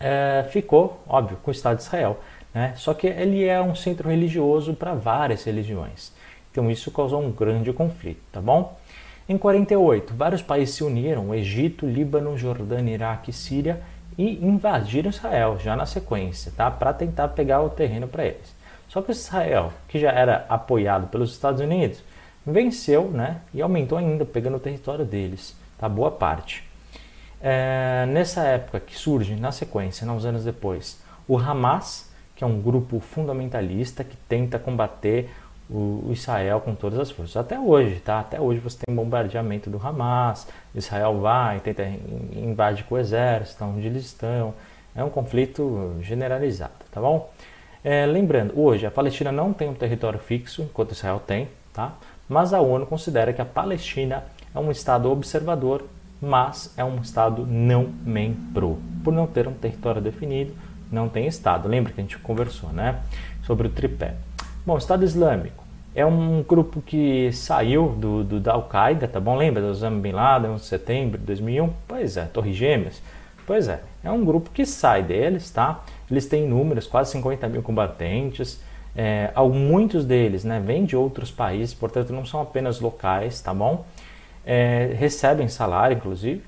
é, 0.00 0.46
ficou, 0.50 1.02
óbvio, 1.06 1.38
com 1.42 1.50
o 1.50 1.52
Estado 1.52 1.76
de 1.76 1.82
Israel. 1.82 2.18
Né? 2.54 2.72
Só 2.76 2.94
que 2.94 3.06
ele 3.06 3.44
é 3.44 3.60
um 3.60 3.74
centro 3.74 4.08
religioso 4.08 4.74
para 4.74 4.94
várias 4.94 5.44
religiões. 5.44 6.12
Então 6.50 6.70
isso 6.70 6.90
causou 6.90 7.22
um 7.22 7.30
grande 7.30 7.72
conflito, 7.72 8.20
tá 8.32 8.40
bom? 8.40 8.77
Em 9.28 9.36
48, 9.36 10.14
vários 10.14 10.40
países 10.40 10.76
se 10.76 10.82
uniram, 10.82 11.34
Egito, 11.34 11.86
Líbano, 11.86 12.38
Jordânia, 12.38 12.94
Iraque 12.94 13.30
e 13.30 13.34
Síria, 13.34 13.82
e 14.16 14.42
invadiram 14.42 15.10
Israel 15.10 15.58
já 15.58 15.76
na 15.76 15.84
sequência, 15.84 16.50
tá? 16.56 16.70
para 16.70 16.94
tentar 16.94 17.28
pegar 17.28 17.60
o 17.60 17.68
terreno 17.68 18.08
para 18.08 18.24
eles. 18.24 18.56
Só 18.88 19.02
que 19.02 19.12
Israel, 19.12 19.70
que 19.86 19.98
já 19.98 20.10
era 20.10 20.46
apoiado 20.48 21.08
pelos 21.08 21.30
Estados 21.30 21.60
Unidos, 21.60 22.02
venceu 22.44 23.10
né? 23.10 23.42
e 23.52 23.60
aumentou 23.60 23.98
ainda, 23.98 24.24
pegando 24.24 24.56
o 24.56 24.60
território 24.60 25.04
deles, 25.04 25.54
tá? 25.76 25.86
boa 25.90 26.10
parte. 26.10 26.66
É, 27.38 28.06
nessa 28.08 28.44
época 28.44 28.80
que 28.80 28.96
surge, 28.96 29.36
na 29.36 29.52
sequência, 29.52 30.10
uns 30.10 30.24
anos 30.24 30.42
depois, 30.42 31.02
o 31.28 31.36
Hamas, 31.36 32.10
que 32.34 32.42
é 32.42 32.46
um 32.46 32.62
grupo 32.62 32.98
fundamentalista 32.98 34.02
que 34.02 34.16
tenta 34.16 34.58
combater 34.58 35.28
o 35.70 36.10
Israel 36.10 36.60
com 36.60 36.74
todas 36.74 36.98
as 36.98 37.10
forças. 37.10 37.36
Até 37.36 37.58
hoje, 37.58 38.00
tá? 38.00 38.20
Até 38.20 38.40
hoje 38.40 38.60
você 38.60 38.78
tem 38.84 38.94
bombardeamento 38.94 39.68
do 39.68 39.80
Hamas, 39.84 40.46
Israel 40.74 41.20
vai, 41.20 41.60
tenta 41.60 41.84
invade 42.34 42.84
com 42.84 42.94
o 42.94 42.98
exército, 42.98 43.64
onde 43.64 43.86
eles 43.86 44.04
estão. 44.06 44.54
É 44.94 45.04
um 45.04 45.10
conflito 45.10 45.96
generalizado, 46.00 46.72
tá 46.90 47.00
bom? 47.00 47.30
É, 47.84 48.06
lembrando, 48.06 48.58
hoje 48.58 48.86
a 48.86 48.90
Palestina 48.90 49.30
não 49.30 49.52
tem 49.52 49.68
um 49.68 49.74
território 49.74 50.18
fixo, 50.18 50.62
enquanto 50.62 50.92
Israel 50.92 51.22
tem, 51.24 51.48
tá? 51.72 51.92
Mas 52.28 52.52
a 52.52 52.60
ONU 52.60 52.86
considera 52.86 53.32
que 53.32 53.40
a 53.40 53.44
Palestina 53.44 54.24
é 54.54 54.58
um 54.58 54.70
estado 54.70 55.10
observador, 55.10 55.84
mas 56.20 56.74
é 56.76 56.84
um 56.84 56.96
estado 57.00 57.46
não 57.46 57.88
membro. 58.04 58.78
Por 59.04 59.12
não 59.12 59.26
ter 59.26 59.46
um 59.46 59.54
território 59.54 60.02
definido, 60.02 60.52
não 60.90 61.08
tem 61.08 61.26
estado. 61.26 61.68
Lembra 61.68 61.92
que 61.92 62.00
a 62.00 62.02
gente 62.02 62.18
conversou, 62.18 62.70
né? 62.70 63.00
Sobre 63.44 63.68
o 63.68 63.70
tripé. 63.70 64.14
Bom, 64.66 64.76
Estado 64.76 65.04
Islâmico 65.04 65.68
é 65.94 66.06
um 66.06 66.42
grupo 66.42 66.80
que 66.80 67.32
saiu 67.32 67.88
do, 67.88 68.22
do 68.22 68.40
da 68.40 68.52
Al-Qaeda, 68.52 69.08
tá 69.08 69.18
bom? 69.18 69.36
Lembra 69.36 69.60
do 69.62 69.68
Osama 69.68 69.98
Bin 69.98 70.12
Laden, 70.12 70.54
de 70.54 70.60
setembro 70.64 71.18
de 71.18 71.24
2001? 71.24 71.72
Pois 71.88 72.16
é, 72.16 72.24
Torre 72.24 72.52
Gêmeas. 72.52 73.02
Pois 73.46 73.66
é, 73.66 73.80
é 74.04 74.10
um 74.10 74.24
grupo 74.24 74.50
que 74.50 74.64
sai 74.64 75.02
deles, 75.02 75.50
tá? 75.50 75.82
Eles 76.10 76.26
têm 76.26 76.46
números, 76.46 76.86
quase 76.86 77.10
50 77.12 77.48
mil 77.48 77.62
combatentes. 77.62 78.60
É, 78.94 79.32
muitos 79.52 80.04
deles 80.04 80.44
né, 80.44 80.62
vêm 80.64 80.84
de 80.84 80.94
outros 80.94 81.30
países, 81.30 81.74
portanto 81.74 82.12
não 82.12 82.24
são 82.24 82.40
apenas 82.40 82.78
locais, 82.78 83.40
tá 83.40 83.52
bom? 83.52 83.84
É, 84.44 84.94
recebem 84.96 85.48
salário, 85.48 85.96
inclusive. 85.96 86.42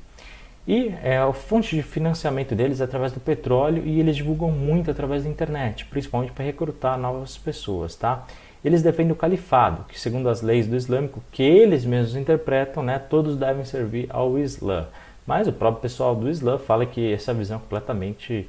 E 0.67 0.95
é, 1.03 1.19
a 1.19 1.33
fonte 1.33 1.75
de 1.75 1.83
financiamento 1.83 2.55
deles 2.55 2.81
é 2.81 2.85
através 2.85 3.13
do 3.13 3.21
petróleo 3.21 3.83
e 3.85 3.99
eles 3.99 4.17
divulgam 4.17 4.51
muito 4.51 4.91
através 4.91 5.25
da 5.25 5.31
internet, 5.31 5.87
principalmente 5.87 6.33
para 6.33 6.45
recrutar 6.45 6.99
novas 6.99 7.37
pessoas, 7.37 7.97
tá? 7.97 8.27
Eles 8.65 8.83
defendem 8.83 9.13
o 9.13 9.17
califado, 9.17 9.85
que 9.89 9.99
segundo 9.99 10.29
as 10.29 10.43
leis 10.43 10.67
do 10.67 10.77
islâmico, 10.77 11.23
que 11.33 11.43
eles 11.43 11.85
mesmos 11.85 12.15
interpretam, 12.15 12.83
né, 12.83 12.99
todos 12.99 13.37
devem 13.37 13.65
servir 13.65 14.07
ao 14.11 14.39
Islã. 14.39 14.87
Mas 15.27 15.49
o 15.49 15.53
próprio 15.53 15.81
pessoal 15.81 16.15
do 16.15 16.29
Islã 16.29 16.59
fala 16.59 16.85
que 16.85 17.13
essa 17.13 17.33
visão 17.33 17.57
é 17.57 17.61
completamente 17.61 18.49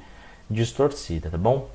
distorcida, 0.50 1.30
tá 1.30 1.38
bom? 1.38 1.68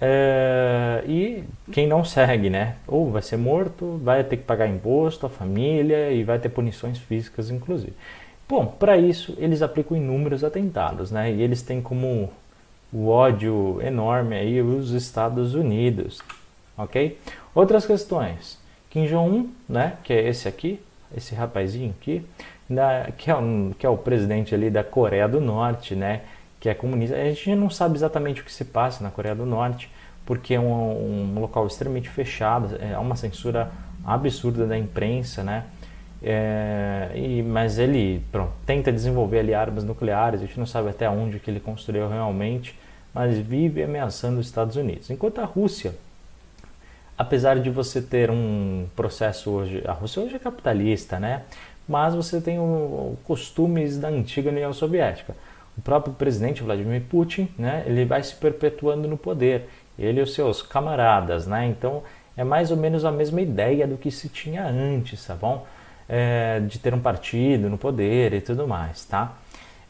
É, 0.00 1.04
e 1.06 1.44
quem 1.70 1.86
não 1.86 2.04
segue, 2.04 2.50
né? 2.50 2.76
Ou 2.86 3.10
vai 3.10 3.22
ser 3.22 3.36
morto, 3.36 4.00
vai 4.02 4.24
ter 4.24 4.38
que 4.38 4.42
pagar 4.42 4.66
imposto, 4.66 5.24
a 5.26 5.28
família 5.28 6.10
e 6.10 6.24
vai 6.24 6.38
ter 6.38 6.48
punições 6.48 6.98
físicas, 6.98 7.48
inclusive. 7.48 7.94
Bom, 8.48 8.66
para 8.66 8.96
isso 8.96 9.34
eles 9.38 9.62
aplicam 9.62 9.96
inúmeros 9.96 10.44
atentados, 10.44 11.10
né? 11.10 11.32
E 11.32 11.42
eles 11.42 11.62
têm 11.62 11.80
como 11.80 12.30
o 12.92 13.08
ódio 13.08 13.80
enorme 13.82 14.36
aí 14.36 14.60
os 14.60 14.90
Estados 14.90 15.54
Unidos, 15.54 16.20
ok? 16.76 17.18
Outras 17.54 17.86
questões. 17.86 18.58
Kim 18.90 19.06
Jong-un, 19.06 19.50
né? 19.68 19.94
Que 20.04 20.12
é 20.12 20.28
esse 20.28 20.46
aqui, 20.46 20.78
esse 21.16 21.34
rapazinho 21.34 21.94
aqui, 21.98 22.24
da, 22.68 23.10
que, 23.16 23.30
é 23.30 23.36
um, 23.36 23.72
que 23.78 23.84
é 23.84 23.88
o 23.88 23.96
presidente 23.96 24.54
ali 24.54 24.70
da 24.70 24.84
Coreia 24.84 25.26
do 25.26 25.40
Norte, 25.40 25.94
né? 25.94 26.22
Que 26.60 26.68
é 26.68 26.74
comunista. 26.74 27.16
A 27.16 27.24
gente 27.24 27.54
não 27.56 27.70
sabe 27.70 27.96
exatamente 27.96 28.42
o 28.42 28.44
que 28.44 28.52
se 28.52 28.64
passa 28.64 29.02
na 29.02 29.10
Coreia 29.10 29.34
do 29.34 29.46
Norte, 29.46 29.90
porque 30.24 30.54
é 30.54 30.60
um, 30.60 31.34
um 31.34 31.40
local 31.40 31.66
extremamente 31.66 32.08
fechado, 32.08 32.76
é 32.78 32.96
uma 32.98 33.16
censura 33.16 33.70
absurda 34.04 34.66
da 34.66 34.76
imprensa, 34.78 35.42
né? 35.42 35.64
É, 36.26 37.10
e, 37.14 37.42
mas 37.42 37.78
ele 37.78 38.24
pronto, 38.32 38.52
tenta 38.64 38.90
desenvolver 38.90 39.40
ali 39.40 39.52
armas 39.52 39.84
nucleares, 39.84 40.40
a 40.40 40.46
gente 40.46 40.58
não 40.58 40.64
sabe 40.64 40.88
até 40.88 41.08
onde 41.08 41.38
que 41.38 41.50
ele 41.50 41.60
construiu 41.60 42.08
realmente, 42.08 42.74
mas 43.12 43.36
vive 43.36 43.82
ameaçando 43.82 44.40
os 44.40 44.46
Estados 44.46 44.74
Unidos. 44.76 45.10
Enquanto 45.10 45.40
a 45.40 45.44
Rússia, 45.44 45.94
apesar 47.18 47.60
de 47.60 47.68
você 47.68 48.00
ter 48.00 48.30
um 48.30 48.86
processo 48.96 49.50
hoje, 49.50 49.82
a 49.86 49.92
Rússia 49.92 50.22
hoje 50.22 50.36
é 50.36 50.38
capitalista, 50.38 51.20
né? 51.20 51.42
Mas 51.86 52.14
você 52.14 52.40
tem 52.40 52.58
o, 52.58 53.18
costumes 53.24 53.98
da 53.98 54.08
antiga 54.08 54.48
União 54.48 54.72
Soviética. 54.72 55.36
O 55.76 55.82
próprio 55.82 56.14
presidente 56.14 56.62
Vladimir 56.62 57.02
Putin, 57.02 57.50
né? 57.58 57.84
Ele 57.86 58.06
vai 58.06 58.22
se 58.22 58.34
perpetuando 58.34 59.06
no 59.06 59.18
poder, 59.18 59.68
ele 59.98 60.20
e 60.20 60.22
os 60.22 60.32
seus 60.32 60.62
camaradas, 60.62 61.46
né? 61.46 61.66
Então 61.66 62.02
é 62.34 62.42
mais 62.42 62.70
ou 62.70 62.78
menos 62.78 63.04
a 63.04 63.12
mesma 63.12 63.42
ideia 63.42 63.86
do 63.86 63.98
que 63.98 64.10
se 64.10 64.30
tinha 64.30 64.66
antes, 64.66 65.26
tá 65.26 65.34
bom? 65.34 65.66
É, 66.08 66.60
de 66.60 66.78
ter 66.78 66.92
um 66.92 67.00
partido 67.00 67.70
no 67.70 67.78
poder 67.78 68.34
e 68.34 68.40
tudo 68.40 68.68
mais, 68.68 69.06
tá? 69.06 69.32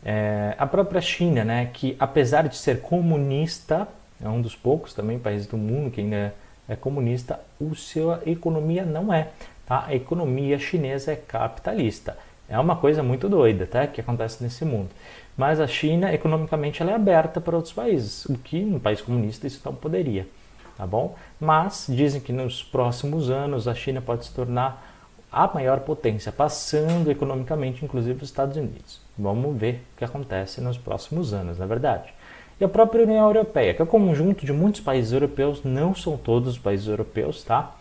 É, 0.05 0.55
a 0.59 0.67
própria 0.67 1.01
China, 1.01 1.45
né, 1.45 1.71
que 1.73 1.97
apesar 1.99 2.47
de 2.47 2.57
ser 2.57 2.81
comunista, 2.81 3.89
é 4.23 4.29
um 4.29 4.41
dos 4.41 4.55
poucos 4.55 4.95
também 4.95 5.19
países 5.19 5.47
do 5.47 5.57
mundo 5.57 5.91
que 5.91 6.01
ainda 6.01 6.35
é 6.69 6.77
comunista, 6.77 7.41
o 7.61 7.75
sua 7.75 8.23
economia 8.27 8.85
não 8.85 9.13
é. 9.13 9.29
Tá? 9.67 9.85
A 9.87 9.95
economia 9.95 10.59
chinesa 10.59 11.13
é 11.13 11.17
capitalista. 11.17 12.17
É 12.49 12.59
uma 12.59 12.77
coisa 12.77 13.03
muito 13.03 13.29
doida 13.29 13.67
tá? 13.67 13.87
que 13.87 14.01
acontece 14.01 14.43
nesse 14.43 14.65
mundo. 14.65 14.91
Mas 15.37 15.59
a 15.59 15.67
China, 15.67 16.13
economicamente, 16.13 16.83
ela 16.83 16.93
é 16.93 16.95
aberta 16.95 17.41
para 17.41 17.57
outros 17.57 17.73
países, 17.73 18.25
o 18.27 18.39
que 18.39 18.61
no 18.61 18.79
país 18.79 19.01
comunista 19.01 19.47
isso 19.47 19.61
não 19.65 19.75
poderia. 19.75 20.27
Tá 20.77 20.87
bom? 20.87 21.15
Mas 21.41 21.87
dizem 21.89 22.21
que 22.21 22.33
nos 22.33 22.63
próximos 22.63 23.31
anos 23.31 23.69
a 23.69 23.75
China 23.75 24.01
pode 24.01 24.27
se 24.27 24.35
tornar 24.35 24.94
a 25.35 25.53
maior 25.53 25.81
potência, 25.81 26.31
passando 26.31 27.11
economicamente, 27.11 27.85
inclusive, 27.85 28.23
os 28.23 28.31
Estados 28.31 28.57
Unidos. 28.57 29.01
Vamos 29.19 29.57
ver 29.57 29.83
o 29.95 29.99
que 29.99 30.05
acontece 30.05 30.61
nos 30.61 30.79
próximos 30.79 31.35
anos, 31.35 31.59
na 31.59 31.65
é 31.65 31.69
verdade. 31.69 32.15
E 32.61 32.65
a 32.65 32.69
própria 32.69 33.03
União 33.03 33.27
Europeia, 33.27 33.75
que 33.75 33.83
é 33.83 33.85
o 33.85 33.89
conjunto 33.89 34.47
de 34.47 34.53
muitos 34.53 34.81
países 34.81 35.13
europeus, 35.13 35.65
não 35.65 35.95
são 35.95 36.17
todos 36.17 36.51
os 36.51 36.59
países 36.59 36.87
europeus, 36.87 37.43
tá? 37.43 37.75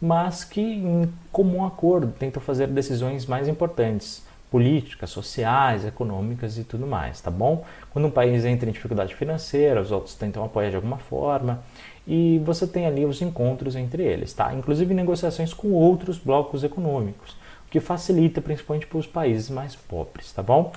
Mas 0.00 0.44
que, 0.44 0.60
em 0.60 1.12
comum 1.30 1.64
acordo, 1.64 2.12
tentam 2.18 2.42
fazer 2.42 2.68
decisões 2.68 3.26
mais 3.26 3.48
importantes, 3.48 4.26
políticas, 4.50 5.10
sociais, 5.10 5.84
econômicas 5.84 6.56
e 6.58 6.64
tudo 6.64 6.86
mais, 6.86 7.20
tá 7.20 7.30
bom? 7.30 7.64
Quando 7.90 8.06
um 8.06 8.10
país 8.10 8.44
entra 8.44 8.68
em 8.68 8.72
dificuldade 8.72 9.14
financeira, 9.14 9.80
os 9.80 9.90
outros 9.90 10.14
tentam 10.14 10.44
apoiar 10.44 10.70
de 10.70 10.76
alguma 10.76 10.98
forma, 10.98 11.62
e 12.06 12.40
você 12.44 12.66
tem 12.66 12.86
ali 12.86 13.04
os 13.04 13.22
encontros 13.22 13.76
entre 13.76 14.02
eles, 14.02 14.32
tá? 14.32 14.52
Inclusive 14.52 14.92
negociações 14.92 15.52
com 15.54 15.72
outros 15.72 16.18
blocos 16.18 16.62
econômicos 16.62 17.36
que 17.70 17.80
facilita 17.80 18.40
principalmente 18.40 18.86
para 18.86 18.98
os 18.98 19.06
países 19.06 19.50
mais 19.50 19.74
pobres, 19.74 20.32
tá 20.32 20.42
bom? 20.42 20.72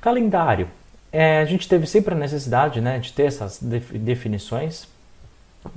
Calendário. 0.00 0.68
É, 1.12 1.38
a 1.38 1.44
gente 1.44 1.68
teve 1.68 1.86
sempre 1.86 2.14
a 2.14 2.18
necessidade 2.18 2.80
né, 2.80 2.98
de 2.98 3.12
ter 3.12 3.26
essas 3.26 3.60
definições 3.62 4.88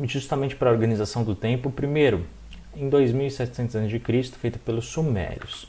justamente 0.05 0.55
para 0.55 0.69
a 0.69 0.73
organização 0.73 1.23
do 1.23 1.35
tempo. 1.35 1.69
Primeiro, 1.69 2.25
em 2.75 2.89
2700 2.89 3.75
a.C., 3.75 4.23
feito 4.39 4.57
pelos 4.57 4.87
Sumérios. 4.87 5.67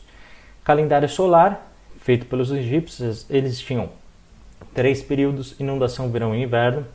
Calendário 0.64 1.08
solar, 1.08 1.70
feito 2.00 2.26
pelos 2.26 2.50
egípcios, 2.50 3.26
eles 3.28 3.60
tinham 3.60 3.90
três 4.74 5.02
períodos: 5.02 5.54
inundação, 5.60 6.10
verão 6.10 6.34
e 6.34 6.42
inverno. 6.42 6.86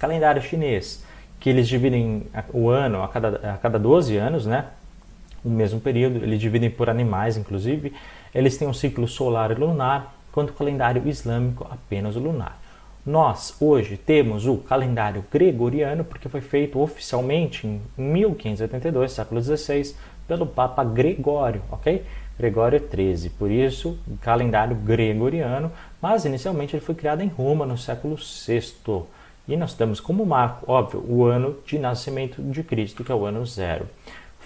Calendário 0.00 0.42
chinês, 0.42 1.04
que 1.38 1.48
eles 1.48 1.68
dividem 1.68 2.26
o 2.52 2.68
ano 2.68 3.04
a 3.04 3.08
cada, 3.08 3.52
a 3.52 3.56
cada 3.58 3.78
12 3.78 4.16
anos, 4.16 4.46
né? 4.46 4.64
o 5.44 5.48
mesmo 5.48 5.80
período, 5.80 6.22
eles 6.22 6.40
dividem 6.40 6.70
por 6.70 6.90
animais, 6.90 7.36
inclusive. 7.36 7.92
Eles 8.34 8.56
têm 8.56 8.68
um 8.68 8.74
ciclo 8.74 9.08
solar 9.08 9.50
e 9.50 9.54
lunar, 9.54 10.14
quanto 10.30 10.50
o 10.50 10.52
calendário 10.52 11.08
islâmico 11.08 11.66
apenas 11.70 12.14
lunar. 12.14 12.60
Nós 13.04 13.56
hoje 13.60 13.96
temos 13.96 14.46
o 14.46 14.58
calendário 14.58 15.24
gregoriano, 15.32 16.04
porque 16.04 16.28
foi 16.28 16.40
feito 16.40 16.78
oficialmente 16.78 17.66
em 17.66 17.80
1582, 17.96 19.12
século 19.12 19.42
XVI, 19.42 19.94
pelo 20.28 20.46
Papa 20.46 20.84
Gregório, 20.84 21.62
ok? 21.70 22.04
Gregório 22.38 22.78
XIII, 22.78 23.30
por 23.30 23.50
isso 23.50 23.98
calendário 24.20 24.76
gregoriano, 24.76 25.72
mas 26.00 26.24
inicialmente 26.24 26.74
ele 26.74 26.84
foi 26.84 26.94
criado 26.94 27.22
em 27.22 27.28
Roma 27.28 27.66
no 27.66 27.76
século 27.76 28.16
VI. 28.16 29.02
E 29.50 29.56
nós 29.56 29.74
temos 29.74 29.98
como 29.98 30.24
marco, 30.24 30.70
óbvio, 30.70 31.04
o 31.08 31.24
ano 31.24 31.56
de 31.66 31.76
nascimento 31.76 32.40
de 32.40 32.62
Cristo, 32.62 33.02
que 33.02 33.10
é 33.10 33.14
o 33.14 33.26
ano 33.26 33.44
zero 33.44 33.86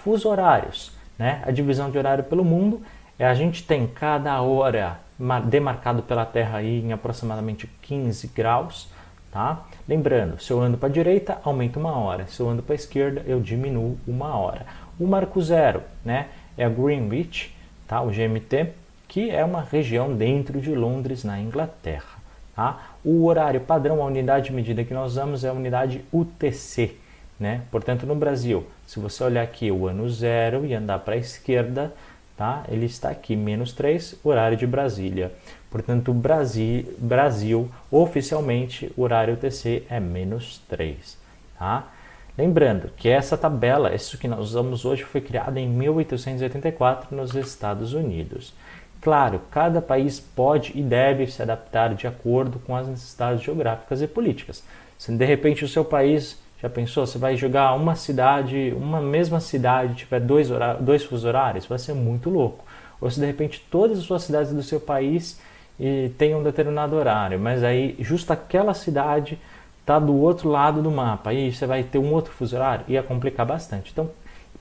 fuso 0.05 0.29
horários. 0.29 0.91
Né? 1.17 1.41
A 1.43 1.51
divisão 1.51 1.89
de 1.89 1.97
horário 1.97 2.23
pelo 2.23 2.45
mundo 2.45 2.81
é 3.17 3.25
a 3.25 3.33
gente 3.33 3.63
tem 3.63 3.87
cada 3.87 4.39
hora 4.41 4.99
demarcado 5.45 6.03
pela 6.03 6.25
Terra 6.25 6.57
aí 6.57 6.79
em 6.79 6.91
aproximadamente 6.91 7.67
15 7.81 8.27
graus. 8.27 8.87
Tá? 9.31 9.65
Lembrando, 9.87 10.39
se 10.39 10.51
eu 10.51 10.61
ando 10.61 10.77
para 10.77 10.89
a 10.89 10.91
direita, 10.91 11.39
aumenta 11.43 11.79
uma 11.79 11.97
hora. 11.97 12.25
Se 12.27 12.39
eu 12.39 12.49
ando 12.49 12.63
para 12.63 12.73
a 12.73 12.75
esquerda, 12.75 13.23
eu 13.27 13.39
diminuo 13.39 13.97
uma 14.07 14.35
hora. 14.35 14.65
O 14.99 15.05
marco 15.05 15.41
zero 15.41 15.81
né, 16.03 16.27
é 16.57 16.65
a 16.65 16.69
Greenwich, 16.69 17.55
tá? 17.87 18.01
o 18.01 18.09
GMT, 18.09 18.71
que 19.07 19.29
é 19.29 19.43
uma 19.43 19.61
região 19.61 20.15
dentro 20.15 20.61
de 20.61 20.73
Londres, 20.73 21.23
na 21.23 21.39
Inglaterra. 21.39 22.14
Tá? 22.55 22.91
O 23.03 23.25
horário 23.25 23.59
padrão, 23.59 24.01
a 24.01 24.05
unidade 24.05 24.45
de 24.45 24.53
medida 24.53 24.83
que 24.83 24.93
nós 24.93 25.11
usamos 25.11 25.43
é 25.43 25.49
a 25.49 25.53
unidade 25.53 26.05
UTC. 26.11 26.95
Né? 27.39 27.63
Portanto, 27.69 28.05
no 28.05 28.15
Brasil, 28.15 28.65
se 28.87 28.99
você 28.99 29.23
olhar 29.23 29.41
aqui 29.41 29.69
o 29.69 29.87
ano 29.87 30.09
zero 30.09 30.65
e 30.65 30.73
andar 30.73 30.99
para 30.99 31.15
a 31.15 31.17
esquerda, 31.17 31.93
tá? 32.37 32.63
ele 32.69 32.85
está 32.85 33.09
aqui, 33.09 33.35
menos 33.35 33.73
3, 33.73 34.15
horário 34.23 34.57
de 34.57 34.65
Brasília. 34.65 35.33
Portanto, 35.69 36.13
Brasil, 36.13 36.95
Brasil 36.97 37.69
oficialmente, 37.91 38.91
o 38.95 39.01
horário 39.01 39.33
UTC 39.33 39.83
é 39.89 39.99
menos 39.99 40.61
3. 40.69 41.17
Tá? 41.59 41.89
Lembrando 42.37 42.89
que 42.95 43.09
essa 43.09 43.37
tabela, 43.37 43.93
isso 43.93 44.17
que 44.17 44.27
nós 44.27 44.39
usamos 44.39 44.85
hoje, 44.85 45.03
foi 45.03 45.19
criada 45.19 45.59
em 45.59 45.67
1884 45.67 47.15
nos 47.15 47.35
Estados 47.35 47.93
Unidos. 47.93 48.53
Claro, 49.01 49.41
cada 49.51 49.81
país 49.81 50.19
pode 50.19 50.71
e 50.75 50.81
deve 50.81 51.27
se 51.27 51.41
adaptar 51.41 51.93
de 51.93 52.07
acordo 52.07 52.59
com 52.59 52.75
as 52.75 52.87
necessidades 52.87 53.43
geográficas 53.43 54.01
e 54.01 54.07
políticas. 54.07 54.63
Se 54.97 55.11
de 55.11 55.25
repente 55.25 55.63
o 55.63 55.67
seu 55.67 55.85
país 55.85 56.39
já 56.61 56.69
pensou? 56.69 57.05
Você 57.05 57.17
vai 57.17 57.35
jogar 57.35 57.73
uma 57.73 57.95
cidade, 57.95 58.73
uma 58.75 58.99
mesma 58.99 59.39
cidade, 59.39 59.95
tiver 59.95 60.19
dois, 60.19 60.49
horários, 60.49 60.83
dois 60.83 61.03
fusos 61.03 61.25
horários? 61.25 61.65
Vai 61.65 61.77
ser 61.77 61.93
muito 61.93 62.29
louco. 62.29 62.65
Ou 62.99 63.11
se 63.11 63.19
de 63.19 63.25
repente 63.25 63.63
todas 63.69 63.99
as 63.99 64.05
suas 64.05 64.23
cidades 64.23 64.51
do 64.51 64.63
seu 64.63 64.79
país 64.79 65.39
e 65.79 66.09
tem 66.17 66.33
um 66.33 66.41
determinado 66.41 66.95
horário, 66.95 67.39
mas 67.39 67.63
aí 67.63 67.95
justo 67.99 68.31
aquela 68.31 68.73
cidade 68.73 69.37
está 69.81 69.99
do 69.99 70.15
outro 70.15 70.49
lado 70.49 70.81
do 70.81 70.89
mapa, 70.89 71.29
aí 71.29 71.53
você 71.53 71.67
vai 71.67 71.83
ter 71.83 71.99
um 71.99 72.11
outro 72.13 72.33
fuso 72.33 72.55
horário, 72.55 72.85
ia 72.87 73.03
complicar 73.03 73.45
bastante. 73.45 73.91
Então, 73.91 74.09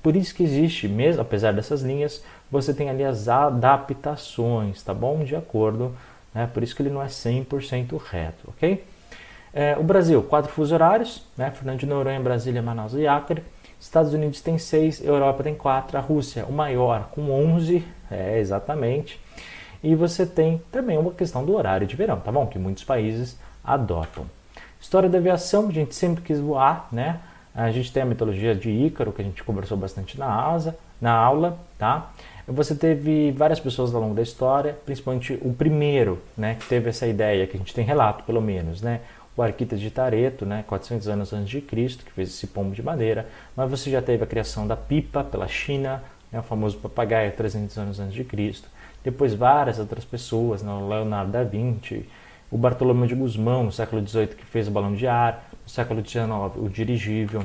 por 0.02 0.14
isso 0.14 0.34
que 0.34 0.42
existe, 0.42 0.86
mesmo 0.86 1.22
apesar 1.22 1.52
dessas 1.52 1.80
linhas, 1.80 2.22
você 2.50 2.72
tem 2.72 2.90
ali 2.90 3.04
as 3.04 3.28
adaptações, 3.28 4.82
tá 4.82 4.94
bom? 4.94 5.24
De 5.24 5.34
acordo, 5.34 5.94
né? 6.34 6.48
Por 6.52 6.62
isso 6.62 6.74
que 6.74 6.82
ele 6.82 6.90
não 6.90 7.02
é 7.02 7.06
100% 7.06 8.00
reto, 8.10 8.48
ok? 8.48 8.84
É, 9.52 9.76
o 9.78 9.84
Brasil, 9.84 10.22
quatro 10.22 10.50
fusos 10.52 10.72
horários, 10.72 11.22
né? 11.36 11.50
Fernando 11.50 11.78
de 11.78 11.86
Noronha, 11.86 12.20
Brasília, 12.20 12.60
Manaus 12.60 12.94
e 12.94 13.06
Acre. 13.06 13.42
Estados 13.80 14.14
Unidos 14.14 14.40
tem 14.40 14.56
seis, 14.58 15.04
Europa 15.04 15.42
tem 15.42 15.54
quatro, 15.54 15.98
a 15.98 16.00
Rússia, 16.00 16.46
o 16.46 16.52
maior, 16.52 17.08
com 17.10 17.30
11, 17.30 17.84
é, 18.10 18.38
exatamente. 18.38 19.20
E 19.82 19.94
você 19.94 20.24
tem 20.24 20.60
também 20.72 20.96
uma 20.96 21.12
questão 21.12 21.44
do 21.44 21.54
horário 21.54 21.86
de 21.86 21.94
verão, 21.94 22.18
tá 22.18 22.32
bom? 22.32 22.46
Que 22.46 22.58
muitos 22.58 22.82
países 22.82 23.38
adotam. 23.62 24.24
História 24.80 25.08
da 25.08 25.18
aviação, 25.18 25.68
a 25.68 25.70
gente 25.70 25.94
sempre 25.94 26.22
quis 26.22 26.40
voar, 26.40 26.88
né? 26.90 27.20
A 27.54 27.70
gente 27.70 27.92
tem 27.92 28.02
a 28.02 28.06
mitologia 28.06 28.54
de 28.54 28.70
Ícaro, 28.70 29.12
que 29.12 29.22
a 29.22 29.24
gente 29.24 29.44
conversou 29.44 29.76
bastante 29.76 30.18
na, 30.18 30.46
asa, 30.46 30.76
na 31.04 31.12
aula, 31.12 31.58
tá? 31.78 32.12
Você 32.48 32.74
teve 32.74 33.30
várias 33.32 33.60
pessoas 33.60 33.94
ao 33.94 34.00
longo 34.00 34.14
da 34.14 34.22
história, 34.22 34.74
principalmente 34.86 35.38
o 35.42 35.52
primeiro, 35.52 36.18
né, 36.36 36.56
que 36.58 36.66
teve 36.66 36.88
essa 36.88 37.06
ideia, 37.06 37.46
que 37.46 37.56
a 37.56 37.58
gente 37.58 37.74
tem 37.74 37.84
relato 37.84 38.24
pelo 38.24 38.40
menos, 38.40 38.80
né? 38.80 39.00
o 39.36 39.42
Arquita 39.42 39.76
de 39.76 39.90
Tareto, 39.90 40.46
né, 40.46 40.64
400 40.66 41.08
anos 41.08 41.32
antes 41.32 41.48
de 41.48 41.60
Cristo, 41.60 42.04
que 42.04 42.12
fez 42.12 42.28
esse 42.28 42.46
pombo 42.46 42.72
de 42.72 42.82
madeira, 42.82 43.28
mas 43.56 43.68
você 43.68 43.90
já 43.90 44.00
teve 44.00 44.22
a 44.22 44.26
criação 44.26 44.64
da 44.64 44.76
pipa 44.76 45.24
pela 45.24 45.48
China, 45.48 46.02
né, 46.30 46.38
o 46.38 46.42
famoso 46.42 46.78
papagaio 46.78 47.32
300 47.32 47.76
anos 47.76 48.00
antes 48.00 48.14
de 48.14 48.22
Cristo. 48.22 48.68
Depois 49.02 49.34
várias 49.34 49.78
outras 49.80 50.04
pessoas, 50.04 50.62
né, 50.62 50.72
o 50.72 50.88
Leonardo 50.88 51.32
da 51.32 51.42
Vinci, 51.42 52.08
o 52.48 52.56
Bartolomeu 52.56 53.08
de 53.08 53.14
Gusmão, 53.16 53.64
no 53.64 53.72
século 53.72 54.06
XVIII, 54.06 54.28
que 54.28 54.46
fez 54.46 54.68
o 54.68 54.70
balão 54.70 54.94
de 54.94 55.08
ar, 55.08 55.50
no 55.64 55.68
século 55.68 56.06
XIX, 56.06 56.28
o 56.56 56.68
dirigível. 56.68 57.44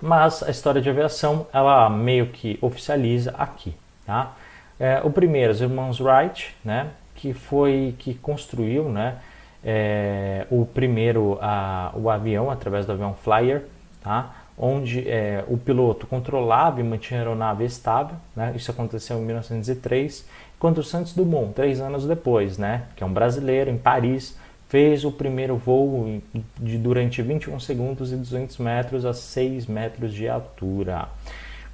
Mas 0.00 0.42
a 0.42 0.50
história 0.50 0.80
de 0.80 0.90
aviação, 0.90 1.46
ela 1.52 1.88
meio 1.88 2.26
que 2.26 2.58
oficializa 2.60 3.34
aqui, 3.38 3.74
tá? 4.04 4.32
É, 4.78 5.00
o 5.02 5.10
primeiro, 5.10 5.52
os 5.52 5.60
irmãos 5.60 6.00
Wright, 6.00 6.54
né, 6.62 6.88
que 7.14 7.32
foi 7.32 7.94
que 7.98 8.12
construiu, 8.12 8.90
né, 8.90 9.16
é, 9.64 10.46
o 10.50 10.64
primeiro 10.64 11.38
a, 11.40 11.90
o 11.94 12.08
avião 12.08 12.50
através 12.50 12.86
do 12.86 12.92
avião 12.92 13.14
Flyer, 13.14 13.64
tá? 14.00 14.32
onde 14.56 15.06
é, 15.08 15.44
o 15.48 15.58
piloto 15.58 16.06
controlava 16.06 16.80
e 16.80 16.84
mantinha 16.84 17.20
a 17.20 17.22
aeronave 17.22 17.64
estável. 17.64 18.16
Né? 18.34 18.52
Isso 18.54 18.70
aconteceu 18.70 19.18
em 19.18 19.22
1903, 19.22 20.24
enquanto 20.56 20.78
o 20.78 20.84
Santos 20.84 21.12
Dumont, 21.12 21.52
três 21.52 21.80
anos 21.80 22.06
depois, 22.06 22.56
né? 22.56 22.84
que 22.94 23.02
é 23.02 23.06
um 23.06 23.12
brasileiro, 23.12 23.70
em 23.70 23.76
Paris, 23.76 24.38
fez 24.68 25.04
o 25.04 25.12
primeiro 25.12 25.56
voo 25.56 26.20
de, 26.58 26.78
durante 26.78 27.22
21 27.22 27.60
segundos 27.60 28.12
e 28.12 28.16
200 28.16 28.58
metros 28.58 29.04
a 29.04 29.12
6 29.12 29.66
metros 29.66 30.12
de 30.12 30.28
altura. 30.28 31.08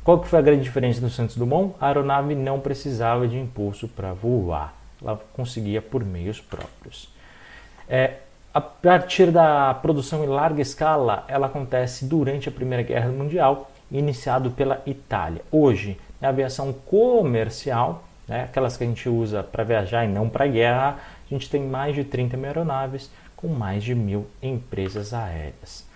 Qual 0.05 0.21
que 0.21 0.29
foi 0.29 0.39
a 0.39 0.43
grande 0.43 0.63
diferença 0.63 1.01
do 1.01 1.09
Santos 1.09 1.37
Dumont? 1.37 1.75
A 1.81 1.87
aeronave 1.87 2.35
não 2.35 2.59
precisava 2.61 3.27
de 3.29 3.39
impulso 3.39 3.89
para 3.89 4.13
voar, 4.13 4.75
ela 5.01 5.21
conseguia 5.33 5.81
por 5.81 6.05
meios 6.05 6.41
próprios. 6.41 7.09
É, 7.89 8.15
a 8.53 8.61
partir 8.61 9.31
da 9.31 9.73
produção 9.75 10.25
em 10.25 10.27
larga 10.27 10.61
escala, 10.61 11.25
ela 11.29 11.47
acontece 11.47 12.05
durante 12.05 12.49
a 12.49 12.53
Primeira 12.53 12.83
Guerra 12.83 13.09
Mundial, 13.09 13.71
iniciado 13.91 14.51
pela 14.51 14.83
Itália. 14.85 15.43
Hoje, 15.51 15.99
na 16.21 16.29
aviação 16.29 16.73
comercial, 16.73 18.05
né, 18.29 18.45
aquelas 18.45 18.77
que 18.77 18.85
a 18.85 18.87
gente 18.87 19.09
usa 19.09 19.43
para 19.43 19.65
viajar 19.65 20.05
e 20.05 20.09
não 20.09 20.29
para 20.29 20.47
guerra, 20.47 20.99
a 21.35 21.39
gente 21.39 21.51
tem 21.51 21.63
mais 21.63 21.95
de 21.95 22.05
30 22.05 22.37
mil 22.37 22.47
aeronaves 22.47 23.11
com 23.37 23.49
mais 23.49 23.83
de 23.83 23.95
mil 23.95 24.27
empresas 24.43 25.15
aéreas. 25.15 25.87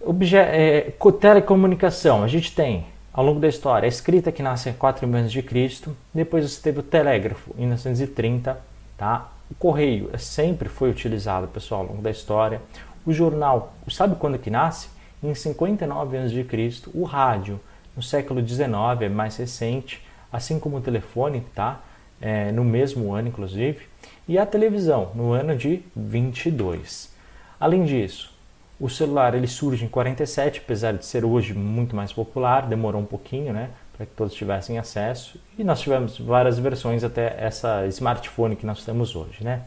Obje 0.00 0.36
é, 0.36 0.92
telecomunicação, 1.20 2.22
a 2.22 2.28
gente 2.28 2.54
tem 2.54 2.86
ao 3.12 3.24
longo 3.24 3.40
da 3.40 3.48
história 3.48 3.86
a 3.86 3.88
escrita 3.88 4.30
que 4.30 4.42
nasce 4.42 4.68
em 4.68 4.72
4 4.72 5.06
mil 5.06 5.18
anos 5.18 5.32
de 5.32 5.42
Cristo, 5.42 5.96
depois 6.14 6.48
você 6.48 6.60
teve 6.62 6.80
o 6.80 6.82
telégrafo 6.82 7.50
em 7.56 7.62
1930, 7.62 8.58
tá? 8.96 9.30
O 9.50 9.54
correio 9.54 10.10
é, 10.12 10.18
sempre 10.18 10.68
foi 10.68 10.90
utilizado, 10.90 11.48
pessoal, 11.48 11.80
ao 11.82 11.88
longo 11.88 12.02
da 12.02 12.10
história. 12.10 12.60
O 13.04 13.12
jornal, 13.12 13.74
sabe 13.88 14.14
quando 14.14 14.38
que 14.38 14.48
nasce? 14.50 14.88
Em 15.22 15.34
59 15.34 16.16
anos 16.16 16.32
de 16.32 16.44
Cristo. 16.44 16.90
O 16.94 17.02
rádio, 17.02 17.58
no 17.96 18.02
século 18.02 18.40
19, 18.40 19.06
é 19.06 19.08
mais 19.08 19.36
recente, 19.36 20.06
assim 20.32 20.60
como 20.60 20.76
o 20.76 20.80
telefone, 20.80 21.44
tá? 21.54 21.80
É, 22.20 22.52
no 22.52 22.64
mesmo 22.64 23.12
ano, 23.12 23.28
inclusive. 23.28 23.89
E 24.28 24.38
a 24.38 24.46
televisão, 24.46 25.10
no 25.14 25.32
ano 25.32 25.56
de 25.56 25.82
22. 25.96 27.12
Além 27.58 27.84
disso, 27.84 28.32
o 28.80 28.88
celular 28.88 29.34
ele 29.34 29.46
surge 29.46 29.84
em 29.84 29.88
47, 29.88 30.60
apesar 30.60 30.92
de 30.92 31.04
ser 31.04 31.24
hoje 31.24 31.52
muito 31.52 31.94
mais 31.94 32.12
popular, 32.12 32.66
demorou 32.66 33.02
um 33.02 33.06
pouquinho, 33.06 33.52
né? 33.52 33.70
para 34.00 34.06
que 34.06 34.12
todos 34.12 34.32
tivessem 34.32 34.78
acesso. 34.78 35.38
E 35.58 35.62
nós 35.62 35.80
tivemos 35.80 36.18
várias 36.18 36.58
versões 36.58 37.04
até 37.04 37.36
essa 37.38 37.86
smartphone 37.88 38.56
que 38.56 38.64
nós 38.64 38.82
temos 38.82 39.14
hoje. 39.14 39.44
Né? 39.44 39.60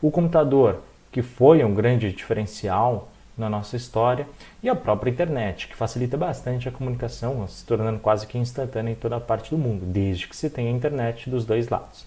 O 0.00 0.10
computador, 0.10 0.80
que 1.12 1.20
foi 1.20 1.62
um 1.62 1.74
grande 1.74 2.10
diferencial 2.10 3.10
na 3.36 3.50
nossa 3.50 3.76
história, 3.76 4.26
e 4.62 4.70
a 4.70 4.74
própria 4.74 5.10
internet, 5.10 5.68
que 5.68 5.76
facilita 5.76 6.16
bastante 6.16 6.66
a 6.66 6.72
comunicação, 6.72 7.46
se 7.46 7.66
tornando 7.66 7.98
quase 7.98 8.26
que 8.26 8.38
instantânea 8.38 8.92
em 8.92 8.94
toda 8.94 9.16
a 9.16 9.20
parte 9.20 9.50
do 9.50 9.58
mundo, 9.58 9.84
desde 9.84 10.28
que 10.28 10.36
se 10.36 10.48
tenha 10.48 10.70
internet 10.70 11.28
dos 11.28 11.44
dois 11.44 11.68
lados. 11.68 12.06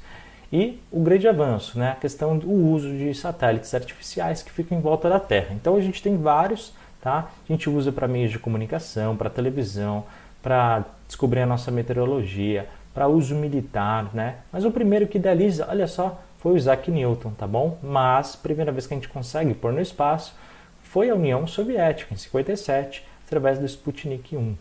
E 0.51 0.79
o 0.91 1.01
grande 1.01 1.27
avanço, 1.27 1.77
né? 1.77 1.91
a 1.91 1.95
questão 1.95 2.37
do 2.37 2.49
uso 2.49 2.89
de 2.89 3.13
satélites 3.13 3.73
artificiais 3.73 4.41
que 4.41 4.51
ficam 4.51 4.77
em 4.77 4.81
volta 4.81 5.09
da 5.09 5.19
Terra. 5.19 5.53
Então 5.53 5.75
a 5.75 5.81
gente 5.81 6.01
tem 6.01 6.15
vários, 6.17 6.73
tá? 7.01 7.29
a 7.47 7.51
gente 7.51 7.69
usa 7.69 7.91
para 7.91 8.07
meios 8.07 8.31
de 8.31 8.39
comunicação, 8.39 9.17
para 9.17 9.29
televisão, 9.29 10.05
para 10.41 10.85
descobrir 11.07 11.41
a 11.41 11.45
nossa 11.45 11.69
meteorologia, 11.69 12.67
para 12.93 13.07
uso 13.07 13.35
militar, 13.35 14.09
né? 14.13 14.37
Mas 14.51 14.65
o 14.65 14.71
primeiro 14.71 15.05
que 15.05 15.17
idealiza, 15.17 15.67
olha 15.69 15.85
só, 15.85 16.19
foi 16.39 16.53
o 16.53 16.57
Isaac 16.57 16.89
Newton, 16.89 17.31
tá 17.31 17.45
bom? 17.45 17.77
Mas 17.83 18.35
primeira 18.35 18.71
vez 18.71 18.87
que 18.87 18.93
a 18.93 18.97
gente 18.97 19.09
consegue 19.09 19.53
pôr 19.53 19.73
no 19.73 19.81
espaço 19.81 20.33
foi 20.81 21.09
a 21.09 21.15
União 21.15 21.45
Soviética, 21.45 22.13
em 22.13 22.17
57, 22.17 23.05
através 23.25 23.59
do 23.59 23.65
Sputnik 23.65 24.35
1. 24.35 24.55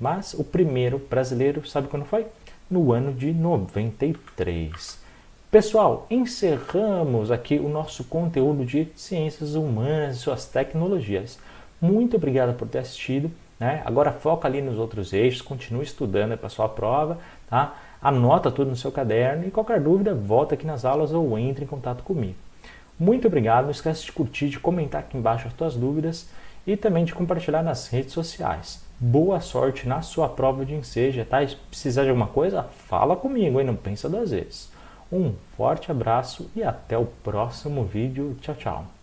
Mas 0.00 0.34
o 0.34 0.42
primeiro 0.42 0.98
brasileiro, 0.98 1.66
sabe 1.68 1.88
quando 1.88 2.06
foi? 2.06 2.26
No 2.70 2.92
ano 2.92 3.12
de 3.12 3.32
93. 3.32 5.05
Pessoal, 5.48 6.08
encerramos 6.10 7.30
aqui 7.30 7.56
o 7.56 7.68
nosso 7.68 8.02
conteúdo 8.02 8.64
de 8.64 8.88
ciências 8.96 9.54
humanas 9.54 10.16
e 10.16 10.18
suas 10.18 10.44
tecnologias. 10.44 11.38
Muito 11.80 12.16
obrigado 12.16 12.56
por 12.56 12.66
ter 12.66 12.80
assistido. 12.80 13.30
Né? 13.58 13.80
Agora 13.84 14.10
foca 14.10 14.48
ali 14.48 14.60
nos 14.60 14.76
outros 14.76 15.12
eixos, 15.12 15.40
continue 15.40 15.84
estudando 15.84 16.36
para 16.36 16.48
a 16.48 16.50
sua 16.50 16.68
prova, 16.68 17.18
tá? 17.48 17.76
anota 18.02 18.50
tudo 18.50 18.70
no 18.70 18.76
seu 18.76 18.90
caderno 18.90 19.46
e 19.46 19.50
qualquer 19.52 19.80
dúvida, 19.80 20.12
volta 20.12 20.54
aqui 20.54 20.66
nas 20.66 20.84
aulas 20.84 21.12
ou 21.12 21.38
entre 21.38 21.64
em 21.64 21.68
contato 21.68 22.02
comigo. 22.02 22.34
Muito 22.98 23.28
obrigado, 23.28 23.64
não 23.64 23.70
esquece 23.70 24.04
de 24.04 24.12
curtir, 24.12 24.48
de 24.48 24.58
comentar 24.58 25.02
aqui 25.02 25.16
embaixo 25.16 25.46
as 25.46 25.54
suas 25.54 25.76
dúvidas 25.76 26.28
e 26.66 26.76
também 26.76 27.04
de 27.04 27.14
compartilhar 27.14 27.62
nas 27.62 27.86
redes 27.86 28.12
sociais. 28.12 28.84
Boa 28.98 29.38
sorte 29.38 29.86
na 29.86 30.02
sua 30.02 30.28
prova 30.28 30.66
de 30.66 30.74
enseja, 30.74 31.24
tá? 31.24 31.46
Se 31.46 31.54
precisar 31.54 32.02
de 32.02 32.10
alguma 32.10 32.26
coisa, 32.26 32.64
fala 32.88 33.14
comigo, 33.14 33.60
hein? 33.60 33.66
não 33.66 33.76
pensa 33.76 34.08
duas 34.08 34.32
vezes. 34.32 34.74
Um 35.10 35.34
forte 35.56 35.90
abraço 35.90 36.50
e 36.54 36.62
até 36.62 36.98
o 36.98 37.06
próximo 37.06 37.84
vídeo. 37.84 38.36
Tchau, 38.40 38.54
tchau. 38.54 38.95